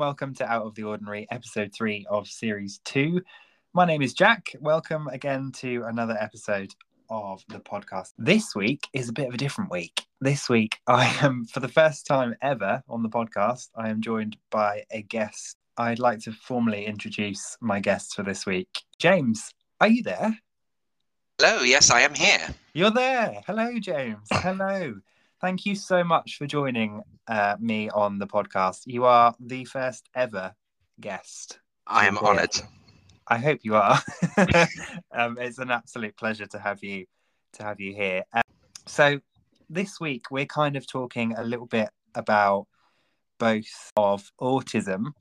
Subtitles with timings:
[0.00, 3.20] welcome to Out of the Ordinary, episode three of series two.
[3.74, 4.56] My name is Jack.
[4.58, 6.74] Welcome again to another episode
[7.10, 8.14] of the podcast.
[8.16, 10.06] This week is a bit of a different week.
[10.18, 14.38] This week, I am, for the first time ever on the podcast, I am joined
[14.48, 15.58] by a guest.
[15.76, 18.70] I'd like to formally introduce my guest for this week.
[18.98, 20.34] James, are you there?
[21.38, 22.48] Hello, yes, I am here.
[22.72, 23.42] You're there.
[23.46, 24.26] Hello, James.
[24.32, 24.94] Hello.
[25.40, 28.82] Thank you so much for joining uh, me on the podcast.
[28.84, 30.54] You are the first ever
[31.00, 31.58] guest.
[31.86, 32.60] I am honoured.
[33.26, 33.98] I hope you are.
[35.12, 37.06] um, it's an absolute pleasure to have you
[37.54, 38.24] to have you here.
[38.34, 38.42] Um,
[38.86, 39.20] so
[39.70, 42.66] this week we're kind of talking a little bit about
[43.38, 45.14] both of autism,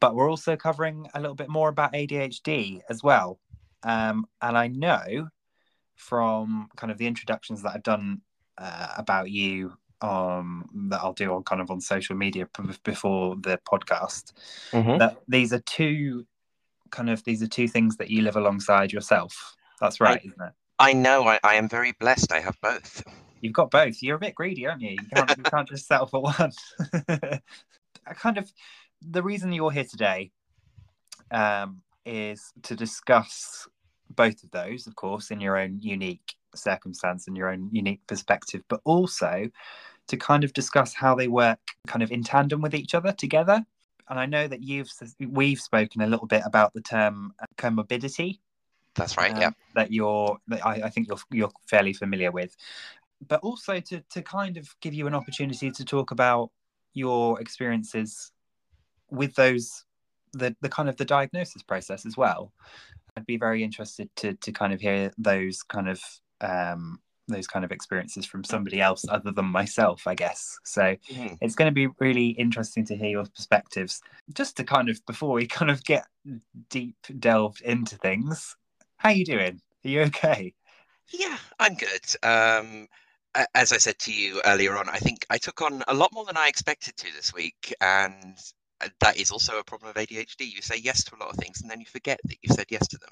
[0.00, 3.38] but we're also covering a little bit more about ADHD as well.
[3.84, 5.28] Um, and I know
[5.94, 8.22] from kind of the introductions that I've done
[8.58, 12.48] uh, about you um, that I'll do on kind of on social media
[12.82, 14.32] before the podcast
[14.70, 14.98] mm-hmm.
[14.98, 16.26] that these are two
[16.90, 19.56] kind of these are two things that you live alongside yourself.
[19.80, 20.52] That's right, I, isn't it?
[20.78, 21.26] I know.
[21.26, 22.32] I, I am very blessed.
[22.32, 23.02] I have both.
[23.40, 24.02] You've got both.
[24.02, 24.90] You're a bit greedy, aren't you?
[24.90, 26.52] You can't, you can't just settle for one.
[27.08, 28.50] I kind of
[29.02, 30.30] the reason you're here today
[31.30, 33.68] um, is to discuss
[34.10, 38.62] both of those, of course, in your own unique circumstance and your own unique perspective,
[38.68, 39.48] but also
[40.08, 43.64] to kind of discuss how they work kind of in tandem with each other together.
[44.08, 48.38] And I know that you've we've spoken a little bit about the term comorbidity.
[48.94, 49.34] That's right.
[49.34, 49.50] Um, yeah.
[49.74, 52.54] That you're that I, I think you're you're fairly familiar with,
[53.26, 56.50] but also to to kind of give you an opportunity to talk about
[56.92, 58.30] your experiences
[59.10, 59.84] with those
[60.32, 62.52] the the kind of the diagnosis process as well.
[63.16, 66.02] I'd be very interested to to kind of hear those kind of
[66.44, 70.58] um, those kind of experiences from somebody else other than myself, I guess.
[70.64, 71.34] So mm-hmm.
[71.40, 74.02] it's going to be really interesting to hear your perspectives.
[74.34, 76.06] Just to kind of before we kind of get
[76.68, 78.56] deep delved into things,
[78.96, 79.60] how are you doing?
[79.84, 80.54] Are you okay?
[81.12, 82.04] Yeah, I'm good.
[82.22, 82.88] Um,
[83.54, 86.24] as I said to you earlier on, I think I took on a lot more
[86.24, 88.38] than I expected to this week, and
[89.00, 90.40] that is also a problem of ADHD.
[90.40, 92.66] You say yes to a lot of things, and then you forget that you said
[92.70, 93.10] yes to them.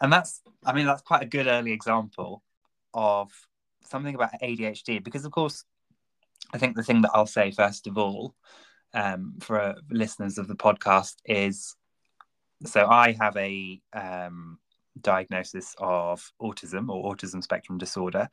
[0.00, 2.42] And that's, I mean, that's quite a good early example
[2.94, 3.30] of
[3.84, 5.64] something about ADHD because, of course,
[6.52, 8.34] I think the thing that I'll say first of all
[8.94, 11.76] um, for listeners of the podcast is
[12.64, 14.58] so I have a um,
[15.00, 18.28] diagnosis of autism or autism spectrum disorder.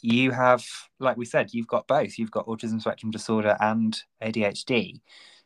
[0.00, 0.64] You have,
[0.98, 2.18] like we said, you've got both.
[2.18, 5.00] You've got autism spectrum disorder and ADHD.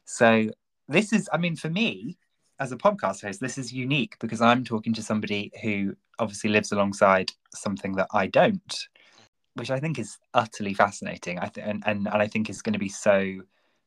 [0.07, 0.49] So
[0.89, 2.17] this is, I mean, for me,
[2.59, 6.72] as a podcast host, this is unique because I'm talking to somebody who obviously lives
[6.72, 8.78] alongside something that I don't,
[9.55, 11.39] which I think is utterly fascinating.
[11.39, 13.41] I th- and, and and I think is going to be so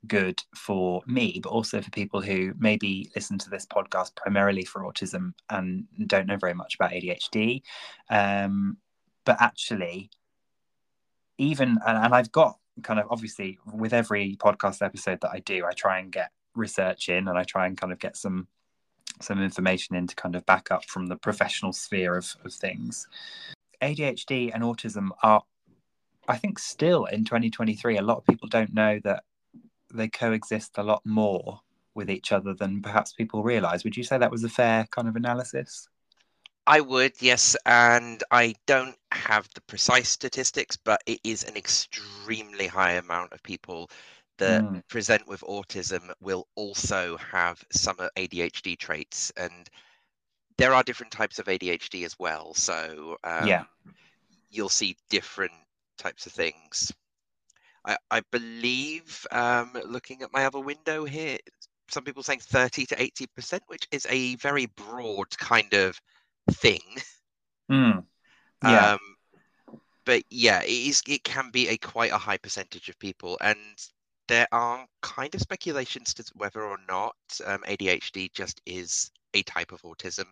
[0.08, 4.84] good for me, but also for people who maybe listen to this podcast primarily for
[4.84, 7.63] autism and don't know very much about ADHD.
[8.09, 8.78] Um,
[9.25, 10.09] but actually,
[11.38, 15.66] even and, and I've got kind of obviously with every podcast episode that I do,
[15.66, 18.47] I try and get research in and I try and kind of get some
[19.22, 23.07] some information in to kind of back up from the professional sphere of, of things.
[23.81, 25.44] ADHD and autism are,
[26.28, 29.24] I think, still in 2023, a lot of people don't know that
[29.94, 31.62] they coexist a lot more
[31.96, 33.84] with each other than perhaps people realize.
[33.84, 35.88] Would you say that was a fair kind of analysis?
[36.68, 37.56] I would, yes.
[37.66, 43.41] And I don't have the precise statistics, but it is an extremely high amount of
[43.41, 43.90] people
[44.40, 44.88] that mm.
[44.88, 49.70] present with autism will also have some ADHD traits, and
[50.58, 52.54] there are different types of ADHD as well.
[52.54, 53.64] So um, yeah,
[54.50, 55.54] you'll see different
[55.98, 56.92] types of things.
[57.86, 61.38] I, I believe, um, looking at my other window here,
[61.90, 66.00] some people saying 30 to 80 percent, which is a very broad kind of
[66.52, 66.82] thing.
[67.72, 68.03] Mm.
[68.64, 68.94] Yeah.
[68.94, 69.00] Um,
[70.06, 71.03] but yeah, it is.
[71.08, 73.58] It can be a quite a high percentage of people, and
[74.29, 77.16] there are kind of speculations to whether or not
[77.46, 80.26] um, ADHD just is a type of autism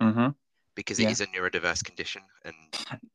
[0.00, 0.28] mm-hmm.
[0.76, 1.10] because it yeah.
[1.10, 2.22] is a neurodiverse condition.
[2.44, 2.54] And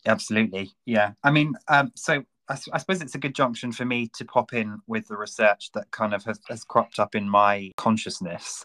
[0.05, 1.13] absolutely, yeah.
[1.23, 4.53] I mean, um, so I, I, suppose it's a good junction for me to pop
[4.53, 8.63] in with the research that kind of has, has cropped up in my consciousness.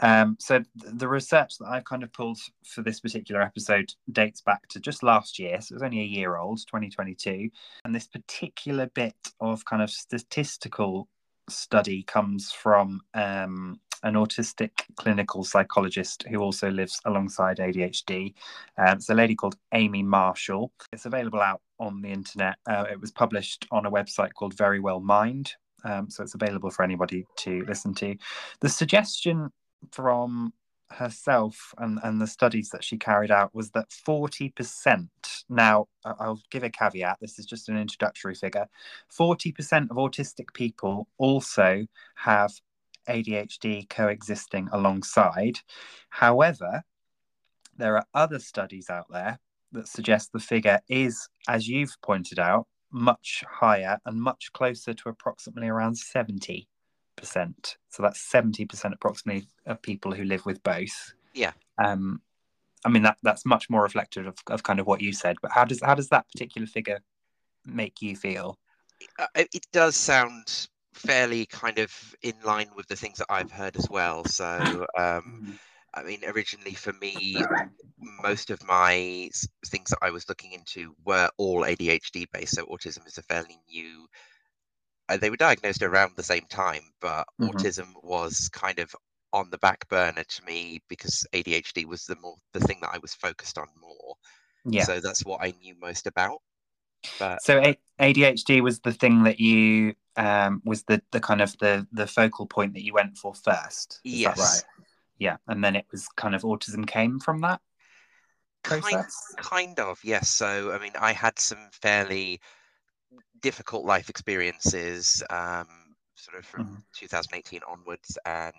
[0.00, 4.68] Um, so the research that I've kind of pulled for this particular episode dates back
[4.68, 5.60] to just last year.
[5.60, 7.50] So it was only a year old, 2022.
[7.84, 11.08] And this particular bit of kind of statistical
[11.48, 18.34] study comes from um, an autistic clinical psychologist who also lives alongside ADHD.
[18.78, 20.70] Um, it's a lady called Amy Marschall.
[20.92, 22.56] It's available out on the internet.
[22.68, 25.54] Uh, it was published on a website called Verywell Mind.
[25.84, 28.16] Um, so it's available for anybody to listen to.
[28.60, 29.50] The suggestion
[29.90, 30.52] from
[30.92, 35.08] herself and, and the studies that she carried out was that 40%,
[35.48, 38.66] now I'll give a caveat, this is just an introductory figure
[39.18, 42.52] 40% of autistic people also have
[43.08, 45.60] ADHD coexisting alongside.
[46.10, 46.82] However,
[47.76, 49.38] there are other studies out there
[49.72, 55.08] that suggest the figure is, as you've pointed out, much higher and much closer to
[55.08, 56.66] approximately around 70%.
[57.88, 61.14] So that's 70% approximately of people who live with both.
[61.34, 61.52] Yeah.
[61.82, 62.20] Um,
[62.84, 65.36] I mean that that's much more reflective of, of kind of what you said.
[65.40, 67.00] But how does how does that particular figure
[67.64, 68.58] make you feel?
[69.18, 71.92] Uh, it does sound fairly kind of
[72.22, 74.24] in line with the things that I've heard as well.
[74.24, 75.58] So um, mm.
[75.94, 77.36] I mean, originally for me,
[78.22, 79.28] most of my
[79.66, 82.54] things that I was looking into were all ADHD based.
[82.54, 84.06] So autism is a fairly new.
[85.08, 87.48] Uh, they were diagnosed around the same time, but mm-hmm.
[87.48, 88.94] autism was kind of
[89.34, 92.98] on the back burner to me because ADHD was the more the thing that I
[92.98, 94.14] was focused on more.
[94.64, 94.84] Yeah.
[94.84, 96.38] So that's what I knew most about.
[97.18, 97.60] But so
[98.00, 102.46] ADHD was the thing that you um was the the kind of the the focal
[102.46, 104.00] point that you went for first.
[104.04, 104.38] Is yes.
[104.38, 104.82] right?
[105.22, 107.60] yeah and then it was kind of autism came from that
[108.64, 112.40] process kind, kind of yes so i mean i had some fairly
[113.40, 115.66] difficult life experiences um,
[116.14, 116.74] sort of from mm-hmm.
[116.96, 118.54] 2018 onwards and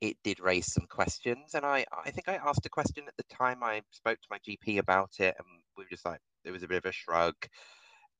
[0.00, 3.34] it did raise some questions and i i think i asked a question at the
[3.34, 5.46] time i spoke to my gp about it and
[5.76, 7.34] we were just like there was a bit of a shrug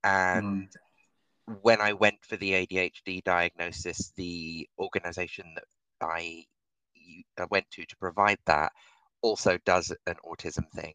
[0.02, 0.76] and mm.
[1.62, 5.64] When i went for the adhd diagnosis the organization that
[6.00, 6.44] i
[7.38, 8.72] uh, went to to provide that
[9.22, 10.94] also does an autism thing.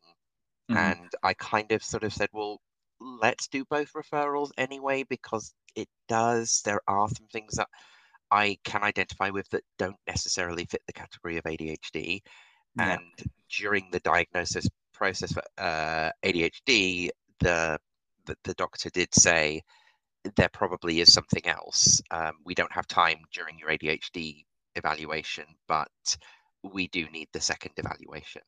[0.70, 0.78] Mm-hmm.
[0.78, 2.60] And I kind of sort of said, well,
[3.00, 6.62] let's do both referrals anyway, because it does.
[6.64, 7.68] There are some things that
[8.32, 12.22] I can identify with that don't necessarily fit the category of ADHD.
[12.78, 12.94] Yeah.
[12.94, 17.10] And during the diagnosis process for uh, ADHD,
[17.40, 17.80] the,
[18.26, 19.62] the, the doctor did say
[20.36, 22.02] there probably is something else.
[22.12, 24.46] Um, we don't have time during your ADHD
[24.76, 25.90] evaluation, but
[26.64, 28.42] we do need the second evaluation.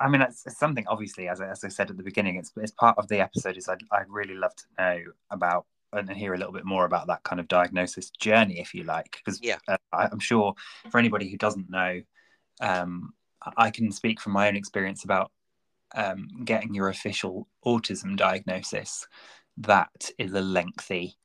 [0.00, 2.52] I mean, it's, it's something obviously, as I, as I said at the beginning, it's,
[2.56, 3.56] it's part of the episode.
[3.56, 4.98] Is I'd, I'd really love to know
[5.30, 8.84] about and hear a little bit more about that kind of diagnosis journey, if you
[8.84, 9.58] like, because yeah.
[9.68, 10.54] uh, I, am sure
[10.90, 12.00] for anybody who doesn't know,
[12.60, 13.12] um,
[13.56, 15.30] I can speak from my own experience about
[15.94, 19.06] um, getting your official autism diagnosis.
[19.58, 21.16] That is a lengthy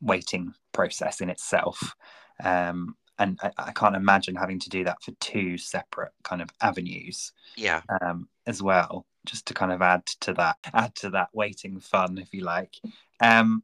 [0.00, 1.94] waiting process in itself.
[2.42, 6.50] Um, and I, I, can't imagine having to do that for two separate kind of
[6.60, 7.80] avenues yeah.
[8.02, 12.18] um, as well just to kind of add to that add to that waiting fun
[12.18, 12.74] if you like.
[13.20, 13.62] Um,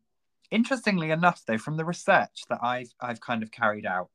[0.51, 4.11] interestingly enough though from the research that i've i've kind of carried out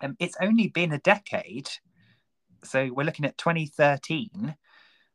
[0.00, 1.68] um, it's only been a decade.
[2.64, 4.56] So we're looking at 2013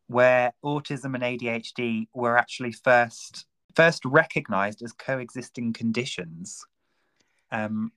[0.08, 6.66] where autism and adhd were actually first first recognized as coexisting conditions
[7.54, 7.92] um,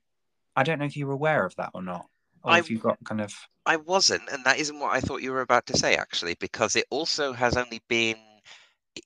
[0.55, 2.06] I don't know if you were aware of that or not,
[2.44, 3.34] or I, if you got kind of.
[3.64, 6.76] I wasn't, and that isn't what I thought you were about to say, actually, because
[6.76, 8.16] it also has only been.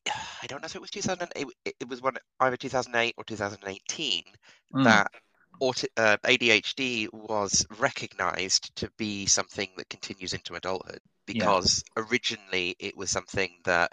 [0.06, 1.46] I don't know if it was 2008.
[1.64, 4.22] It was one either 2008 or 2018
[4.74, 4.84] mm.
[4.84, 5.10] that
[5.96, 11.00] uh, ADHD was recognized to be something that continues into adulthood.
[11.26, 12.04] Because yeah.
[12.04, 13.92] originally it was something that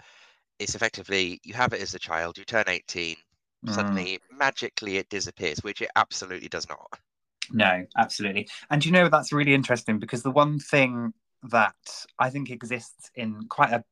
[0.58, 3.16] it's effectively you have it as a child, you turn 18,
[3.66, 3.72] mm.
[3.72, 6.98] suddenly magically it disappears, which it absolutely does not.
[7.50, 8.48] No, absolutely.
[8.70, 11.12] And you know, that's really interesting because the one thing
[11.44, 11.74] that
[12.18, 13.84] I think exists in quite a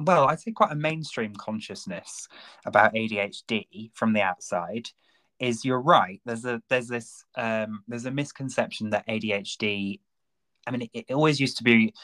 [0.00, 2.28] well, I'd say quite a mainstream consciousness
[2.64, 4.88] about ADHD from the outside
[5.40, 6.20] is you're right.
[6.24, 10.00] There's a there's this um, there's a misconception that ADHD.
[10.66, 11.94] I mean, it, it always used to be.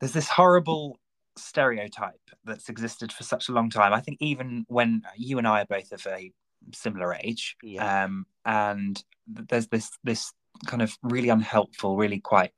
[0.00, 0.98] There's this horrible
[1.36, 3.92] stereotype that's existed for such a long time.
[3.92, 6.32] I think even when you and I are both of a
[6.74, 8.04] similar age, yeah.
[8.04, 10.32] um, and there's this this
[10.66, 12.52] kind of really unhelpful, really quite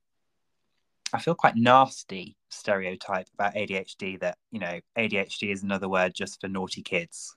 [1.13, 6.41] I feel quite nasty stereotype about ADHD that you know ADHD is another word just
[6.41, 7.37] for naughty kids,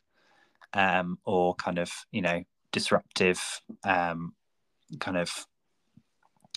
[0.74, 3.40] um, or kind of you know disruptive,
[3.84, 4.34] um,
[5.00, 5.46] kind of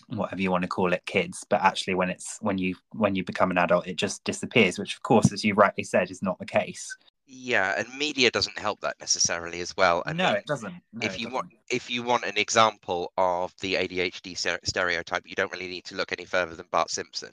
[0.08, 3.24] whatever you want to call it kids but actually when it's when you when you
[3.24, 6.38] become an adult it just disappears which of course as you rightly said is not
[6.38, 6.96] the case
[7.32, 10.02] yeah, and media doesn't help that necessarily as well.
[10.04, 10.74] And no, it doesn't.
[10.92, 11.32] No, if it you doesn't.
[11.32, 15.94] want, if you want an example of the ADHD stereotype, you don't really need to
[15.94, 17.30] look any further than Bart Simpson.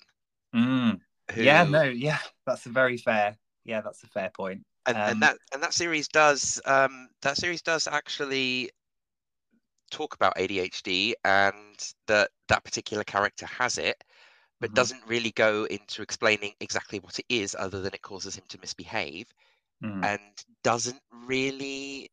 [0.56, 1.00] Mm.
[1.32, 1.42] Who...
[1.42, 3.38] Yeah, no, yeah, that's a very fair.
[3.66, 4.64] Yeah, that's a fair point.
[4.86, 8.70] And, um, and that and that series does um, that series does actually
[9.92, 14.04] talk about ADHD and that that particular character has it,
[14.60, 14.76] but mm-hmm.
[14.76, 18.60] doesn't really go into explaining exactly what it is other than it causes him to
[18.60, 19.28] misbehave
[19.84, 20.06] mm.
[20.06, 20.22] and
[20.64, 22.10] doesn't really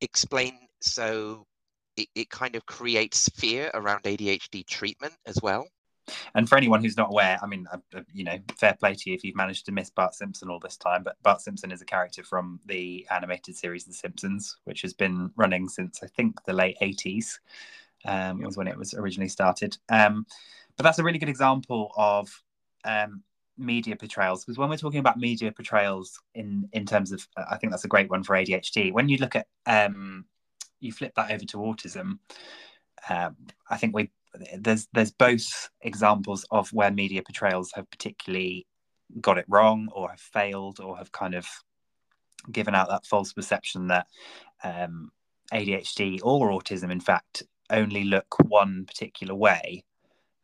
[0.00, 1.46] explain so
[1.96, 5.66] it, it kind of creates fear around ADHD treatment as well.
[6.34, 9.10] And for anyone who's not aware, I mean, uh, uh, you know, fair play to
[9.10, 11.02] you if you've managed to miss Bart Simpson all this time.
[11.02, 15.30] But Bart Simpson is a character from the animated series The Simpsons, which has been
[15.36, 17.38] running since I think the late 80s,
[18.04, 19.76] um, was when it was originally started.
[19.88, 20.26] Um,
[20.76, 22.28] but that's a really good example of
[22.84, 23.22] um,
[23.58, 27.56] media portrayals because when we're talking about media portrayals in in terms of, uh, I
[27.56, 28.92] think that's a great one for ADHD.
[28.92, 30.26] When you look at um,
[30.80, 32.18] you flip that over to autism,
[33.08, 33.36] um,
[33.68, 34.10] I think we
[34.58, 38.66] there's there's both examples of where media portrayals have particularly
[39.20, 41.46] got it wrong or have failed or have kind of
[42.50, 44.06] given out that false perception that
[44.62, 45.10] um,
[45.52, 49.84] ADHD or autism, in fact, only look one particular way,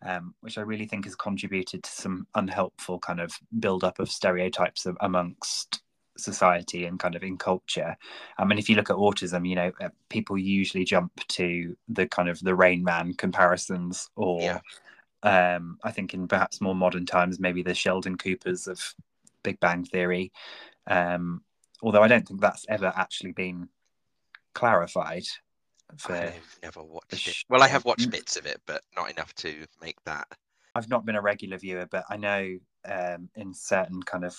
[0.05, 4.11] um, which I really think has contributed to some unhelpful kind of build up of
[4.11, 5.82] stereotypes amongst
[6.17, 7.97] society and kind of in culture.
[8.39, 12.07] I mean, if you look at autism, you know, uh, people usually jump to the
[12.07, 14.61] kind of the Rain Man comparisons, or yeah.
[15.23, 18.95] um, I think in perhaps more modern times, maybe the Sheldon Coopers of
[19.43, 20.33] Big Bang Theory.
[20.87, 21.43] Um,
[21.83, 23.69] although I don't think that's ever actually been
[24.55, 25.25] clarified.
[25.99, 27.37] For I've never watched it.
[27.51, 30.27] Well, I have watched bits of it, but not enough to make that.
[30.75, 34.35] I've not been a regular viewer, but I know um, in certain kind of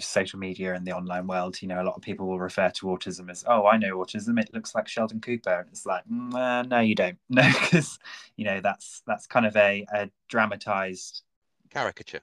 [0.00, 2.86] social media and the online world, you know, a lot of people will refer to
[2.86, 4.40] autism as, oh, I know autism.
[4.40, 7.98] It looks like Sheldon Cooper, and it's like, mm, uh, no, you don't, no, because
[8.36, 11.22] you know that's that's kind of a, a dramatized
[11.70, 12.20] caricature.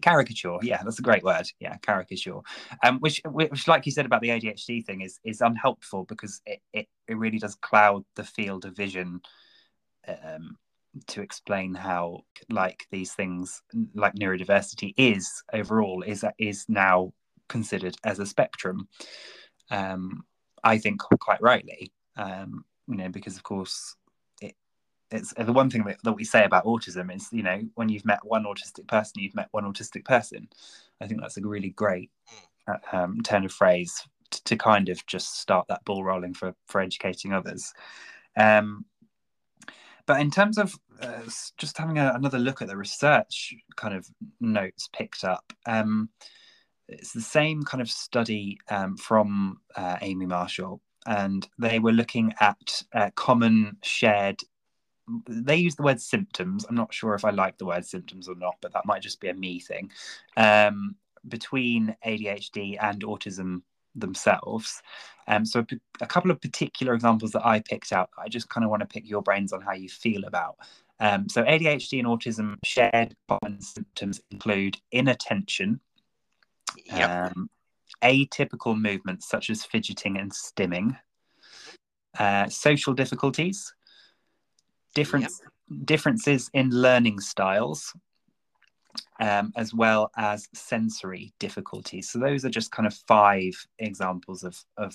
[0.00, 1.46] Caricature, yeah, that's a great word.
[1.60, 2.40] Yeah, caricature.
[2.82, 6.60] Um, which, which, like you said about the ADHD thing, is is unhelpful because it
[6.72, 9.20] it, it really does cloud the field of vision
[10.08, 10.56] um,
[11.06, 12.20] to explain how
[12.50, 13.62] like these things
[13.94, 17.12] like neurodiversity is overall is is now
[17.48, 18.88] considered as a spectrum.
[19.70, 20.24] Um,
[20.64, 23.96] i think quite rightly um, you know because of course
[24.40, 24.54] it,
[25.10, 28.04] it's the one thing that, that we say about autism is you know when you've
[28.04, 30.48] met one autistic person you've met one autistic person.
[31.00, 32.10] I think that's a really great
[32.68, 36.54] uh, um, turn of phrase to, to kind of just start that ball rolling for
[36.66, 37.72] for educating others.
[38.36, 38.84] Um,
[40.06, 41.22] but in terms of uh,
[41.56, 44.06] just having a, another look at the research kind of
[44.40, 46.08] notes picked up, um,
[46.88, 52.32] it's the same kind of study um, from uh, Amy Marschall, and they were looking
[52.40, 54.40] at uh, common shared.
[55.28, 56.64] They use the word symptoms.
[56.68, 59.20] I'm not sure if I like the word symptoms or not, but that might just
[59.20, 59.90] be a me thing.
[60.36, 60.96] Um,
[61.28, 63.62] between ADHD and autism
[63.94, 64.82] themselves.
[65.28, 65.64] Um, so
[66.00, 68.86] a couple of particular examples that I picked out, I just kind of want to
[68.86, 70.56] pick your brains on how you feel about.
[71.00, 75.80] Um, so ADHD and autism shared common symptoms include inattention,
[76.86, 77.32] yep.
[77.36, 77.50] um,
[78.02, 80.96] atypical movements such as fidgeting and stimming,
[82.18, 83.74] uh, social difficulties,
[84.94, 85.86] difference, yep.
[85.86, 87.94] differences in learning styles,
[89.20, 92.10] um, as well as sensory difficulties.
[92.10, 94.94] So those are just kind of five examples of, of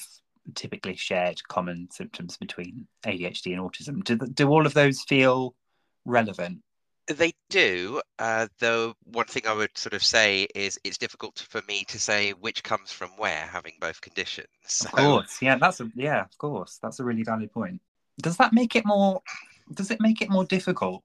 [0.55, 4.03] typically shared common symptoms between ADHD and autism.
[4.03, 5.55] Do, do all of those feel
[6.05, 6.59] relevant?
[7.07, 11.61] They do, uh, though one thing I would sort of say is it's difficult for
[11.65, 14.47] me to say which comes from where, having both conditions.
[14.65, 14.89] So...
[14.89, 17.79] Of course, yeah, that's a yeah, of course, that's a really valid point.
[18.21, 19.21] Does that make it more?
[19.73, 21.01] Does it make it more difficult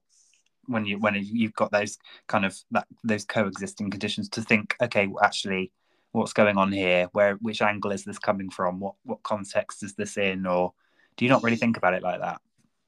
[0.67, 5.07] when you when you've got those kind of that those coexisting conditions to think okay
[5.07, 5.71] well, actually
[6.13, 7.09] what's going on here?
[7.11, 8.79] Where which angle is this coming from?
[8.79, 10.45] What what context is this in?
[10.45, 10.73] Or
[11.17, 12.39] do you not really think about it like that?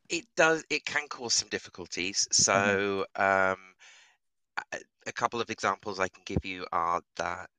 [0.10, 2.28] It does it can cause some difficulties.
[2.32, 3.52] So mm-hmm.
[3.54, 3.58] um
[4.72, 4.78] a,
[5.08, 7.50] a couple of examples i can give you are that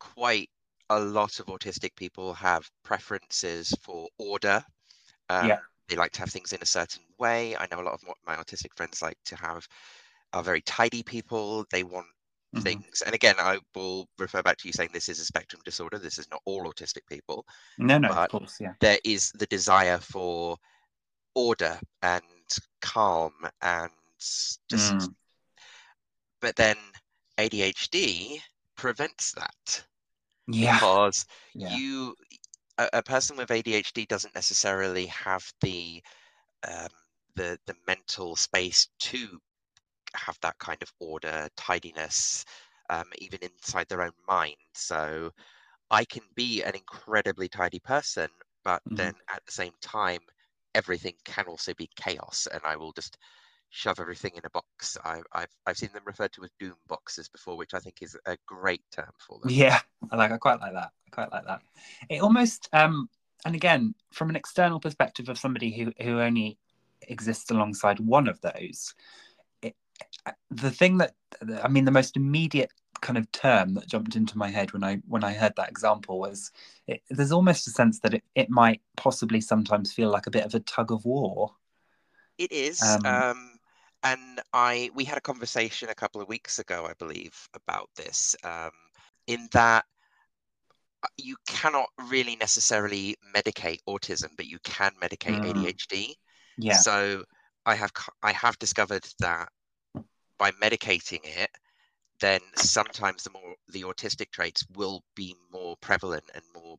[0.00, 0.50] quite
[0.90, 4.64] a lot of autistic people have preferences for order.
[5.28, 7.56] Um, yeah they like to have things in a certain way.
[7.56, 9.66] I know a lot of my autistic friends like to have
[10.32, 11.64] are very tidy people.
[11.70, 12.06] They want
[12.54, 12.62] mm-hmm.
[12.62, 15.98] things, and again, I will refer back to you saying this is a spectrum disorder.
[15.98, 17.44] This is not all autistic people.
[17.78, 18.72] No, no, of course, yeah.
[18.80, 20.56] There is the desire for
[21.34, 22.22] order and
[22.80, 24.94] calm and just.
[24.94, 25.14] Mm.
[26.40, 26.76] But then
[27.38, 28.40] ADHD
[28.76, 29.84] prevents that.
[30.48, 30.74] Yeah.
[30.74, 31.74] Because yeah.
[31.76, 32.14] you
[32.78, 36.02] a, a person with ADHD doesn't necessarily have the
[36.66, 36.88] um,
[37.34, 39.40] the the mental space to
[40.14, 42.44] have that kind of order, tidiness,
[42.90, 44.56] um, even inside their own mind.
[44.74, 45.30] So
[45.90, 48.28] I can be an incredibly tidy person,
[48.64, 48.96] but mm-hmm.
[48.96, 50.20] then at the same time,
[50.74, 53.18] everything can also be chaos, and I will just
[53.70, 54.96] shove everything in a box.
[55.04, 58.16] I, have I've seen them referred to as doom boxes before, which I think is
[58.26, 59.50] a great term for them.
[59.50, 59.80] Yeah,
[60.10, 60.32] I like.
[60.32, 60.90] I quite like that.
[61.06, 61.60] I quite like that.
[62.08, 63.08] It almost, um,
[63.44, 66.58] and again, from an external perspective of somebody who who only
[67.02, 68.94] exists alongside one of those,
[69.62, 69.74] it,
[70.50, 71.14] the thing that
[71.62, 72.70] I mean, the most immediate
[73.00, 76.18] kind of term that jumped into my head when I when I heard that example
[76.18, 76.50] was
[76.86, 80.44] it, there's almost a sense that it, it might possibly sometimes feel like a bit
[80.44, 81.52] of a tug of war.
[82.38, 82.82] It is.
[82.82, 83.55] Um, um,
[84.02, 88.36] and I we had a conversation a couple of weeks ago, I believe, about this.
[88.44, 88.70] Um,
[89.26, 89.84] in that
[91.02, 95.52] uh, you cannot really necessarily medicate autism, but you can medicate mm.
[95.52, 96.14] ADHD.
[96.58, 96.76] Yeah.
[96.76, 97.24] So
[97.64, 99.48] I have I have discovered that
[100.38, 101.50] by medicating it,
[102.20, 106.76] then sometimes the more the autistic traits will be more prevalent and more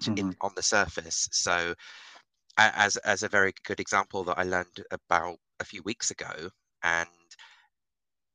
[0.00, 0.18] mm-hmm.
[0.18, 1.28] in, on the surface.
[1.32, 1.74] So,
[2.58, 6.50] as as a very good example that I learned about a few weeks ago,
[6.82, 7.08] and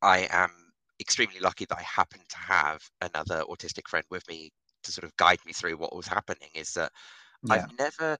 [0.01, 0.51] I am
[0.99, 4.51] extremely lucky that I happen to have another autistic friend with me
[4.83, 6.49] to sort of guide me through what was happening.
[6.55, 6.91] Is that
[7.43, 7.53] yeah.
[7.53, 8.17] I've never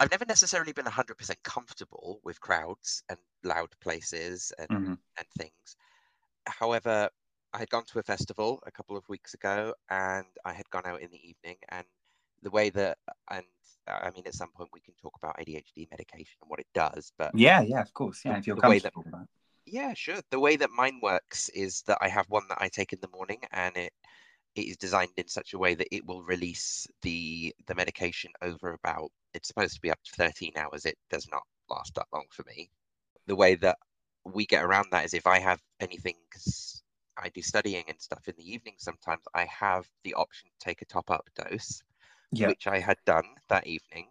[0.00, 4.94] I've never necessarily been 100% comfortable with crowds and loud places and, mm-hmm.
[5.18, 5.76] and things.
[6.46, 7.10] However,
[7.52, 10.86] I had gone to a festival a couple of weeks ago and I had gone
[10.86, 11.84] out in the evening and
[12.42, 12.98] the way that
[13.30, 13.44] and
[13.86, 17.12] I mean at some point we can talk about ADHD medication and what it does
[17.18, 18.22] but yeah yeah of course.
[18.24, 19.26] Yeah if you're comfortable that,
[19.66, 20.20] yeah sure.
[20.30, 23.08] The way that mine works is that I have one that I take in the
[23.08, 23.92] morning and it
[24.56, 28.72] it is designed in such a way that it will release the the medication over
[28.72, 30.84] about it's supposed to be up to 13 hours.
[30.86, 32.70] It does not last that long for me.
[33.26, 33.78] The way that
[34.24, 36.82] we get around that is if I have anything because
[37.16, 40.82] I do studying and stuff in the evening sometimes, I have the option to take
[40.82, 41.82] a top up dose,
[42.32, 42.48] yeah.
[42.48, 44.06] which I had done that evening,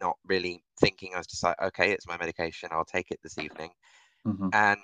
[0.00, 1.12] not really thinking.
[1.14, 2.70] I was just like, okay, it's my medication.
[2.72, 3.70] I'll take it this evening.
[4.26, 4.48] Mm-hmm.
[4.52, 4.80] And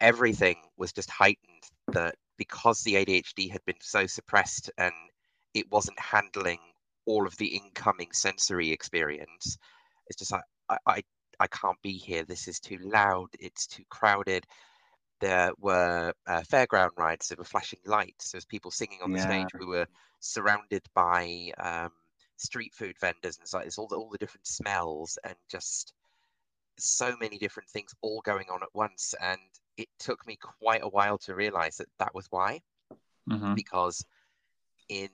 [0.00, 4.94] everything was just heightened that because the ADHD had been so suppressed and
[5.54, 6.58] it wasn't handling
[7.06, 9.58] all of the incoming sensory experience,
[10.06, 11.02] it's just like, I, I,
[11.40, 12.24] I can't be here.
[12.24, 13.28] This is too loud.
[13.38, 14.46] It's too crowded
[15.20, 17.28] there were uh, fairground rides.
[17.28, 18.32] There were flashing lights.
[18.32, 19.26] There was people singing on the yeah.
[19.26, 19.48] stage.
[19.58, 19.86] We were
[20.20, 21.90] surrounded by um,
[22.36, 25.92] street food vendors and so it's all the, all the different smells and just
[26.78, 29.14] so many different things all going on at once.
[29.20, 29.40] And
[29.76, 32.60] it took me quite a while to realize that that was why,
[33.28, 33.54] mm-hmm.
[33.54, 34.04] because
[34.88, 35.08] in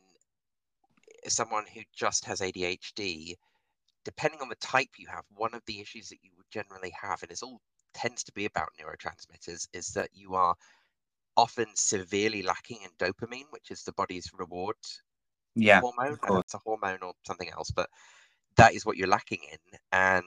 [1.27, 3.35] someone who just has ADHD,
[4.05, 7.23] depending on the type you have, one of the issues that you would generally have,
[7.23, 7.61] and it's all
[7.97, 10.55] tends to be about neurotransmitters is that you are
[11.37, 14.77] often severely lacking in dopamine, which is the body's reward
[15.57, 16.19] yeah, hormone.
[16.41, 17.89] It's a hormone or something else, but
[18.57, 19.79] that is what you're lacking in.
[19.93, 20.25] And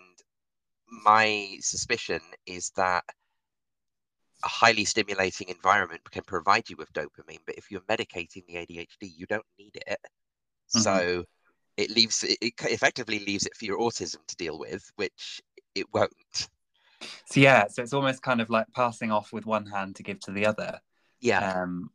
[1.04, 3.04] my suspicion is that
[4.44, 9.12] a highly stimulating environment can provide you with dopamine, but if you're medicating the ADHD,
[9.16, 10.00] you don't need it.
[10.74, 10.80] Mm-hmm.
[10.80, 11.26] So
[11.78, 15.42] it leaves it, it effectively leaves it for your autism to deal with, which
[15.76, 16.50] it won't.
[17.26, 20.20] So yeah, so it's almost kind of like passing off with one hand to give
[20.22, 20.82] to the other.
[21.22, 21.62] Yeah.
[21.62, 21.92] Um,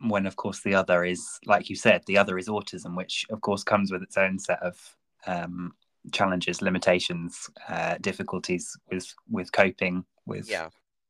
[0.00, 3.40] when of course the other is, like you said, the other is autism, which of
[3.40, 5.74] course comes with its own set of um,
[6.12, 10.48] challenges, limitations, uh, difficulties with with coping with.
[10.48, 10.68] Yeah.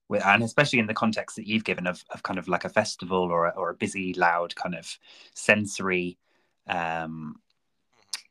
[0.08, 2.68] With, and especially in the context that you've given of, of kind of like a
[2.68, 4.98] festival or a, or a busy, loud kind of
[5.34, 6.18] sensory,
[6.66, 7.36] um,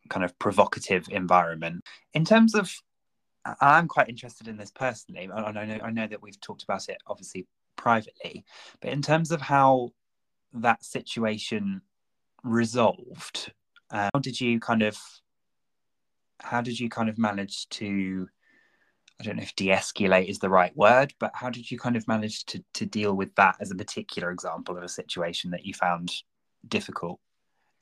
[0.09, 1.85] kind of provocative environment.
[2.13, 2.69] In terms of
[3.45, 5.29] I'm quite interested in this personally.
[5.31, 8.43] I know I know that we've talked about it obviously privately,
[8.81, 9.91] but in terms of how
[10.53, 11.81] that situation
[12.43, 13.53] resolved,
[13.91, 14.97] uh, how did you kind of
[16.41, 18.27] how did you kind of manage to
[19.19, 22.07] I don't know if de-escalate is the right word, but how did you kind of
[22.07, 25.73] manage to to deal with that as a particular example of a situation that you
[25.73, 26.11] found
[26.67, 27.19] difficult?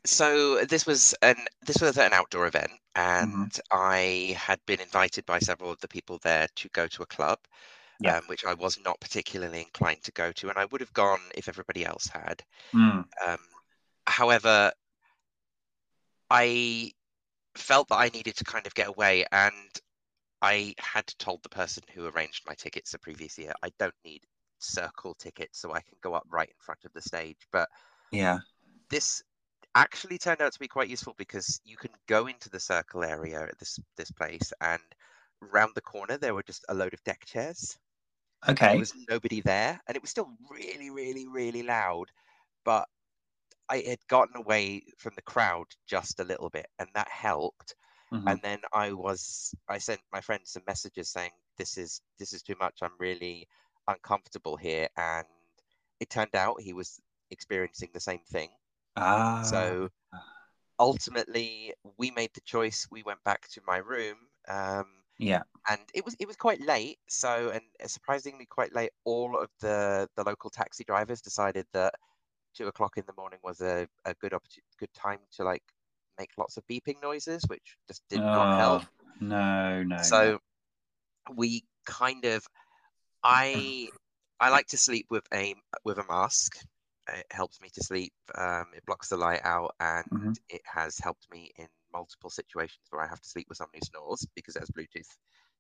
[0.08, 3.24] So this was an this was an outdoor event mm-hmm.
[3.24, 3.78] and mm-hmm.
[3.78, 7.38] i had been invited by several of the people there to go to a club
[8.00, 8.18] yeah.
[8.18, 11.20] um, which i was not particularly inclined to go to and i would have gone
[11.36, 12.42] if everybody else had
[12.74, 13.04] mm.
[13.26, 13.38] um,
[14.06, 14.72] however
[16.30, 16.90] i
[17.56, 19.82] felt that i needed to kind of get away and
[20.42, 24.22] i had told the person who arranged my tickets the previous year i don't need
[24.60, 27.68] circle tickets so i can go up right in front of the stage but
[28.12, 28.40] yeah
[28.90, 29.22] this
[29.82, 33.42] actually turned out to be quite useful because you can go into the circle area
[33.44, 34.82] at this this place and
[35.54, 37.78] round the corner there were just a load of deck chairs
[38.50, 42.06] okay there was nobody there and it was still really really really loud
[42.66, 42.88] but
[43.70, 47.76] i had gotten away from the crowd just a little bit and that helped
[48.14, 48.28] mm-hmm.
[48.28, 52.42] and then I was I sent my friend some messages saying this is this is
[52.42, 52.80] too much.
[52.82, 53.48] I'm really
[53.88, 55.26] uncomfortable here, and
[56.00, 57.00] it turned out he was
[57.32, 58.50] experiencing the same thing.
[58.98, 59.42] Ah.
[59.44, 59.90] So
[60.80, 62.88] ultimately, we made the choice.
[62.92, 64.18] We went back to my room.
[64.48, 64.86] Um,
[65.20, 65.42] yeah.
[65.70, 67.00] And it was it was quite late.
[67.08, 68.92] So and surprisingly quite late.
[69.06, 71.94] All of the the local taxi drivers decided that
[72.56, 75.64] two o'clock in the morning was a, a good opportunity, good time to like
[76.18, 78.84] make lots of beeping noises, which just did oh, not help.
[79.20, 79.98] No, no.
[80.02, 80.40] So
[81.30, 81.36] no.
[81.36, 82.46] we kind of,
[83.24, 83.90] I
[84.40, 86.58] I like to sleep with a with a mask.
[87.10, 88.14] It helps me to sleep.
[88.36, 90.32] Um, it blocks the light out, and mm-hmm.
[90.50, 93.86] it has helped me in multiple situations where I have to sleep with someone who
[93.86, 95.08] snores because it has Bluetooth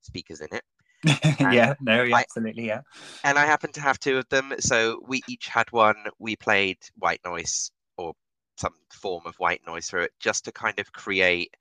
[0.01, 0.63] speakers in it.
[1.39, 2.81] yeah, no, yeah, I, absolutely, yeah.
[3.23, 5.95] And I happen to have two of them, so we each had one.
[6.19, 8.13] We played white noise or
[8.57, 11.53] some form of white noise through it, just to kind of create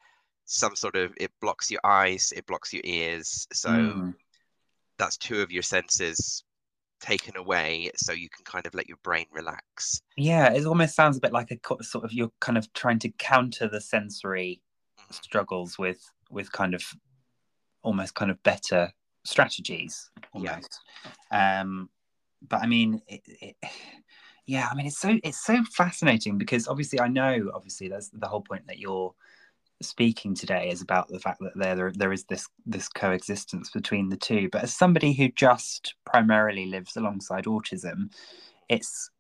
[0.47, 1.13] some sort of.
[1.19, 4.15] It blocks your eyes, it blocks your ears, so mm.
[4.99, 6.43] that's two of your senses
[7.01, 11.17] taken away so you can kind of let your brain relax yeah it almost sounds
[11.17, 14.61] a bit like a sort of you're kind of trying to counter the sensory
[14.99, 15.13] mm-hmm.
[15.13, 16.83] struggles with with kind of
[17.83, 18.91] almost kind of better
[19.25, 20.81] strategies almost
[21.31, 21.61] yeah.
[21.61, 21.89] um
[22.49, 23.57] but i mean it, it,
[24.47, 28.29] yeah i mean it's so it's so fascinating because obviously i know obviously that's the
[28.29, 29.13] whole point that you're
[29.83, 34.17] speaking today is about the fact that there there is this this coexistence between the
[34.17, 38.11] two but as somebody who just primarily lives alongside autism
[38.69, 39.11] it's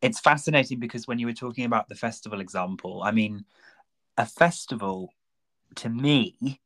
[0.00, 3.44] it's fascinating because when you were talking about the festival example i mean
[4.16, 5.12] a festival
[5.74, 6.58] to me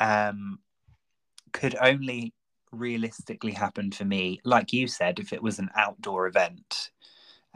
[0.00, 0.58] um
[1.52, 2.34] could only
[2.72, 6.90] realistically happen for me like you said if it was an outdoor event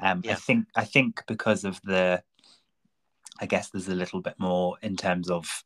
[0.00, 0.32] um yeah.
[0.32, 2.22] i think i think because of the
[3.38, 5.64] I guess there's a little bit more in terms of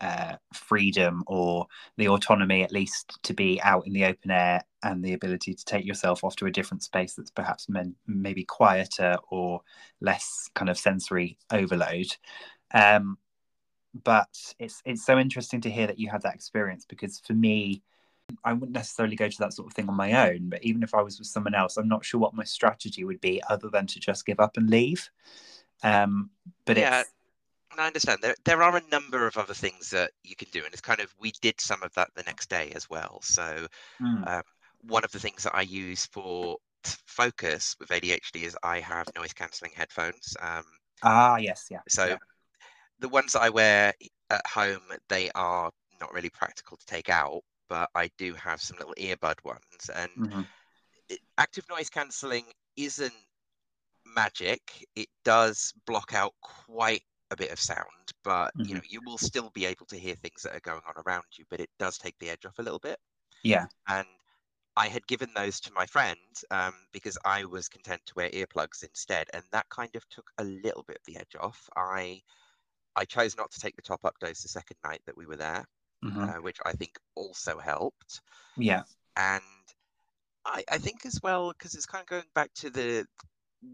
[0.00, 5.04] uh, freedom or the autonomy, at least, to be out in the open air and
[5.04, 9.16] the ability to take yourself off to a different space that's perhaps men- maybe quieter
[9.30, 9.60] or
[10.00, 12.06] less kind of sensory overload.
[12.74, 13.16] Um,
[14.04, 17.82] but it's it's so interesting to hear that you had that experience because for me,
[18.44, 20.48] I wouldn't necessarily go to that sort of thing on my own.
[20.48, 23.20] But even if I was with someone else, I'm not sure what my strategy would
[23.20, 25.10] be other than to just give up and leave.
[25.82, 26.30] Um,
[26.64, 27.02] but yeah,
[27.78, 28.18] I understand.
[28.22, 31.00] There there are a number of other things that you can do, and it's kind
[31.00, 33.20] of we did some of that the next day as well.
[33.22, 33.66] So
[34.00, 34.28] mm.
[34.28, 34.42] um,
[34.82, 39.32] one of the things that I use for focus with ADHD is I have noise
[39.32, 40.36] cancelling headphones.
[40.40, 40.64] Um,
[41.02, 41.80] ah, yes, yeah.
[41.88, 42.16] So yeah.
[42.98, 43.94] the ones that I wear
[44.30, 48.78] at home, they are not really practical to take out, but I do have some
[48.78, 50.42] little earbud ones, and mm-hmm.
[51.38, 52.44] active noise cancelling
[52.76, 53.14] isn't
[54.14, 54.86] magic.
[54.96, 57.86] It does block out quite a bit of sound,
[58.22, 58.68] but mm-hmm.
[58.68, 61.24] you know you will still be able to hear things that are going on around
[61.36, 61.44] you.
[61.50, 62.98] But it does take the edge off a little bit.
[63.42, 64.06] Yeah, and
[64.76, 66.18] I had given those to my friend
[66.50, 70.44] um, because I was content to wear earplugs instead, and that kind of took a
[70.44, 71.68] little bit of the edge off.
[71.76, 72.22] I
[72.96, 75.36] I chose not to take the top up dose the second night that we were
[75.36, 75.66] there,
[76.04, 76.22] mm-hmm.
[76.22, 78.20] uh, which I think also helped.
[78.56, 78.82] Yeah,
[79.16, 79.42] and
[80.44, 83.06] I, I think as well because it's kind of going back to the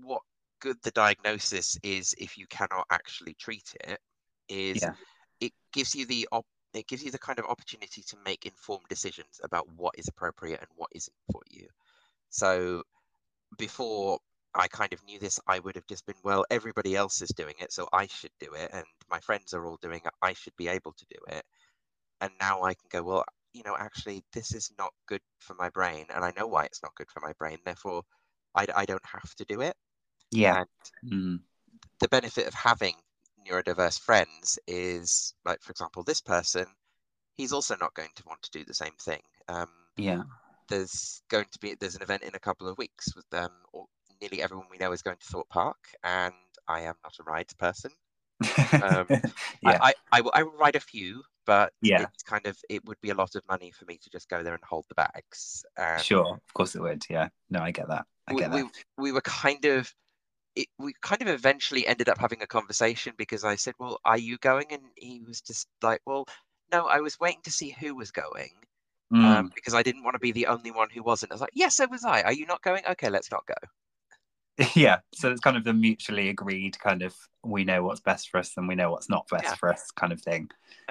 [0.02, 0.22] what
[0.60, 3.98] good the diagnosis is if you cannot actually treat it
[4.48, 4.92] is yeah.
[5.40, 8.84] it gives you the op- it gives you the kind of opportunity to make informed
[8.88, 11.66] decisions about what is appropriate and what isn't for you
[12.30, 12.82] so
[13.56, 14.18] before
[14.54, 17.54] I kind of knew this, I would have just been, well, everybody else is doing
[17.60, 20.56] it, so I should do it, and my friends are all doing it, I should
[20.56, 21.44] be able to do it.
[22.20, 25.70] And now I can go, well, you know, actually, this is not good for my
[25.70, 28.02] brain, and I know why it's not good for my brain, therefore,
[28.54, 29.74] I, I don't have to do it.
[30.30, 30.64] Yeah.
[31.04, 31.40] Mm.
[32.00, 32.94] The benefit of having
[33.48, 36.66] neurodiverse friends is, like, for example, this person,
[37.36, 39.20] he's also not going to want to do the same thing.
[39.48, 40.22] Um, yeah.
[40.68, 43.50] There's going to be there's an event in a couple of weeks with them.
[43.72, 43.86] Or
[44.20, 46.34] nearly everyone we know is going to Thorpe Park, and
[46.66, 47.90] I am not a rides person.
[48.82, 49.22] um, yeah.
[49.64, 52.84] I, I, I, will, I will ride a few, but yeah, it's kind of it
[52.84, 54.94] would be a lot of money for me to just go there and hold the
[54.94, 55.64] bags.
[55.76, 57.04] Um, sure, of course it would.
[57.08, 58.06] Yeah, no, I get that.
[58.32, 58.46] We.
[58.46, 59.92] We, we were kind of
[60.56, 64.18] it, we kind of eventually ended up having a conversation because I said, "Well, are
[64.18, 66.26] you going?" And he was just like, "Well,
[66.72, 68.50] no, I was waiting to see who was going."
[69.12, 69.24] Um, mm.
[69.24, 71.32] Um, because I didn't want to be the only one who wasn't.
[71.32, 72.22] I was like, yes, so was I.
[72.22, 72.82] Are you not going?
[72.90, 73.54] Okay, let's not go.
[74.74, 77.14] Yeah, so it's kind of the mutually agreed kind of
[77.44, 79.54] we know what's best for us and we know what's not best yeah.
[79.54, 80.50] for us kind of thing.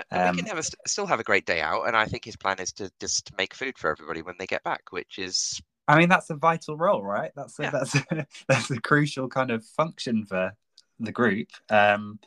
[0.10, 2.38] Um, we can have a, still have a great day out, and I think his
[2.38, 5.97] plan is to just make food for everybody when they get back, which is I
[5.97, 7.32] mean, that's a vital role, right?
[7.36, 7.69] That's a, yeah.
[7.71, 10.54] that's a, that's a crucial kind of function for
[11.00, 11.47] the group.
[11.69, 12.19] Um,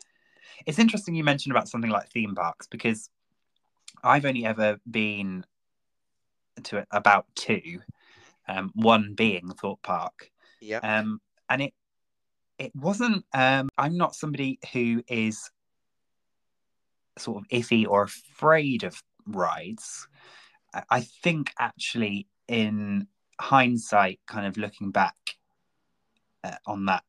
[0.67, 3.11] it's interesting you mentioned about something like theme parks because
[4.03, 5.45] I've only ever been
[6.65, 7.81] to about two,
[8.49, 10.31] um, one being Thorpe Park.
[10.61, 10.79] Yeah.
[10.79, 11.75] Um, and it
[12.59, 13.25] it wasn't.
[13.33, 15.51] Um, I'm not somebody who is
[17.19, 20.07] sort of iffy or afraid of rides.
[20.89, 23.09] I think actually, in
[23.41, 25.17] hindsight, kind of looking back
[26.45, 27.05] uh, on that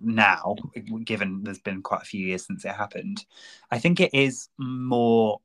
[0.00, 0.56] now,
[1.04, 3.24] given there's been quite a few years since it happened,
[3.70, 5.40] I think it is more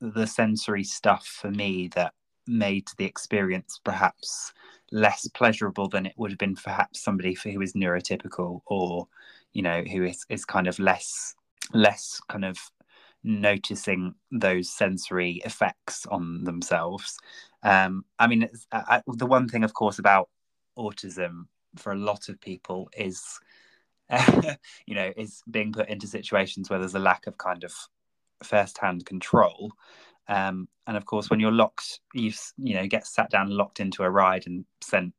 [0.00, 2.14] the sensory stuff for me that
[2.46, 4.52] made the experience perhaps
[4.90, 9.06] less pleasurable than it would have been perhaps somebody who is neurotypical or
[9.52, 11.34] you know who is, is kind of less
[11.74, 12.58] less kind of
[13.28, 17.18] noticing those sensory effects on themselves.
[17.62, 20.28] Um i mean I, the one thing of course about
[20.76, 23.22] autism for a lot of people is
[24.86, 27.72] you know is being put into situations where there's a lack of kind of
[28.42, 29.72] first-hand control.
[30.28, 34.02] Um, and of course, when you're locked, you you know get sat down, locked into
[34.02, 35.14] a ride, and sent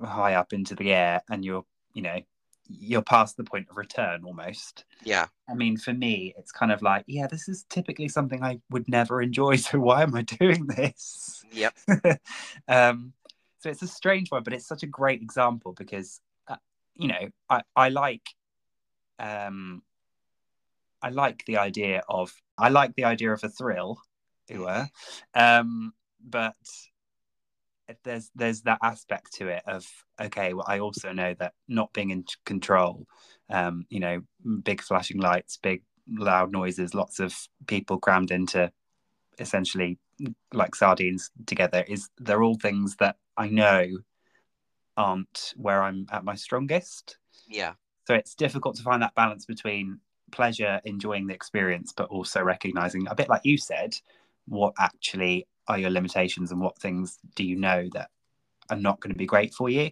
[0.00, 2.20] high up into the air, and you're you know
[2.68, 4.84] you're past the point of return almost.
[5.04, 5.26] Yeah.
[5.48, 8.88] I mean, for me, it's kind of like, yeah, this is typically something I would
[8.88, 9.56] never enjoy.
[9.64, 11.42] So why am I doing this?
[11.52, 11.74] Yep.
[12.68, 13.12] um,
[13.58, 16.56] so it's a strange one, but it's such a great example because, uh,
[16.94, 18.26] you know, I, I like,
[19.18, 19.82] um,
[21.00, 24.00] I like the idea of, I like the idea of a thrill
[24.50, 24.88] who were.
[25.34, 26.54] Um, but
[28.02, 29.86] there's there's that aspect to it of
[30.20, 33.06] okay, well, I also know that not being in control,
[33.50, 34.22] um, you know,
[34.62, 37.34] big flashing lights, big loud noises, lots of
[37.66, 38.70] people crammed into
[39.38, 39.98] essentially
[40.52, 43.86] like sardines together is they're all things that I know
[44.96, 47.18] aren't where I'm at my strongest.
[47.48, 47.72] Yeah.
[48.06, 49.98] So it's difficult to find that balance between
[50.30, 53.94] pleasure, enjoying the experience, but also recognizing a bit like you said,
[54.46, 58.10] what actually are your limitations and what things do you know that
[58.70, 59.90] are not going to be great for you?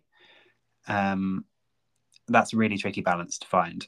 [0.89, 1.45] Um,
[2.29, 3.87] that's a really tricky balance to find.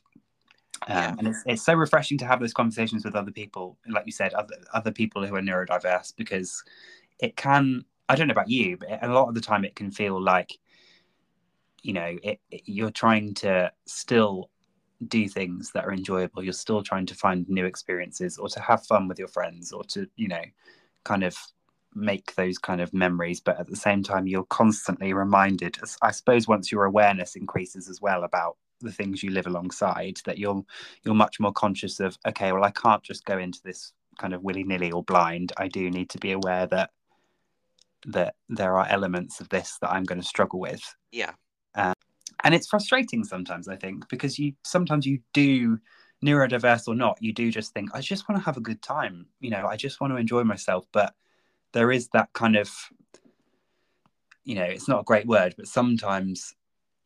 [0.86, 1.14] Um, yeah.
[1.18, 4.34] and it's, it's so refreshing to have those conversations with other people like you said
[4.34, 6.62] other, other people who are neurodiverse because
[7.20, 9.90] it can i don't know about you but a lot of the time it can
[9.90, 10.52] feel like
[11.82, 14.50] you know it, it, you're trying to still
[15.08, 16.42] do things that are enjoyable.
[16.42, 19.84] You're still trying to find new experiences or to have fun with your friends or
[19.84, 20.42] to you know
[21.04, 21.36] kind of
[21.94, 26.48] make those kind of memories but at the same time you're constantly reminded i suppose
[26.48, 30.62] once your awareness increases as well about the things you live alongside that you're
[31.04, 34.42] you're much more conscious of okay well i can't just go into this kind of
[34.42, 35.52] willy-nilly or blind.
[35.56, 36.90] I do need to be aware that
[38.06, 40.82] that there are elements of this that i'm going to struggle with.
[41.10, 41.32] Yeah.
[41.74, 41.94] Um,
[42.42, 45.78] and it's frustrating sometimes i think because you sometimes you do
[46.24, 49.26] neurodiverse or not you do just think i just want to have a good time
[49.40, 51.14] you know i just want to enjoy myself but
[51.74, 52.70] there is that kind of
[54.44, 56.54] you know it's not a great word but sometimes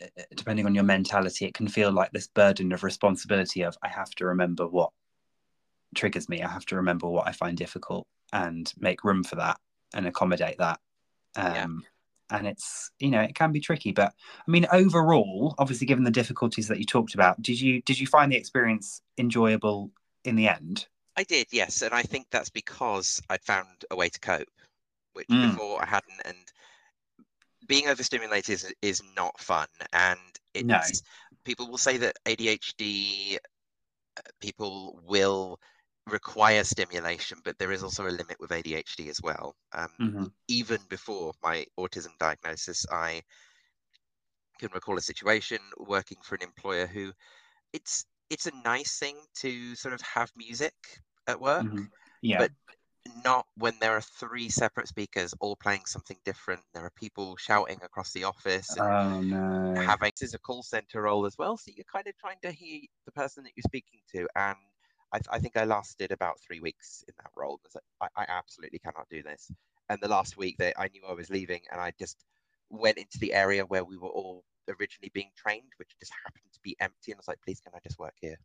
[0.00, 3.88] eh, depending on your mentality it can feel like this burden of responsibility of i
[3.88, 4.90] have to remember what
[5.94, 6.42] triggers me.
[6.42, 9.58] I have to remember what i find difficult and make room for that
[9.94, 10.78] and accommodate that.
[11.34, 11.66] Um, yeah
[12.30, 14.12] and it's you know it can be tricky but
[14.46, 18.06] i mean overall obviously given the difficulties that you talked about did you did you
[18.06, 19.90] find the experience enjoyable
[20.24, 20.86] in the end
[21.18, 24.48] i did yes and i think that's because I'd found a way to cope
[25.12, 25.50] which mm.
[25.50, 26.36] before i hadn't and
[27.66, 30.18] being overstimulated is, is not fun and
[30.54, 30.80] it's no.
[31.44, 35.58] people will say that adhd uh, people will
[36.10, 39.54] require stimulation, but there is also a limit with ADHD as well.
[39.72, 40.24] Um, mm-hmm.
[40.48, 43.22] Even before my autism diagnosis, I
[44.58, 47.12] can recall a situation working for an employer who
[47.72, 50.74] it's it's a nice thing to sort of have music
[51.28, 51.84] at work, mm-hmm.
[52.22, 52.38] yeah.
[52.38, 52.50] but
[53.24, 56.60] not when there are three separate speakers all playing something different.
[56.74, 58.76] There are people shouting across the office.
[58.78, 59.74] oh no!
[59.76, 62.50] Having this is a call center role as well, so you're kind of trying to
[62.50, 64.56] hear the person that you're speaking to and
[65.12, 67.60] I, I think I lasted about three weeks in that role.
[68.00, 69.50] I, I absolutely cannot do this.
[69.88, 72.24] And the last week that I knew I was leaving, and I just
[72.70, 76.60] went into the area where we were all originally being trained, which just happened to
[76.62, 77.12] be empty.
[77.12, 78.36] And I was like, please, can I just work here?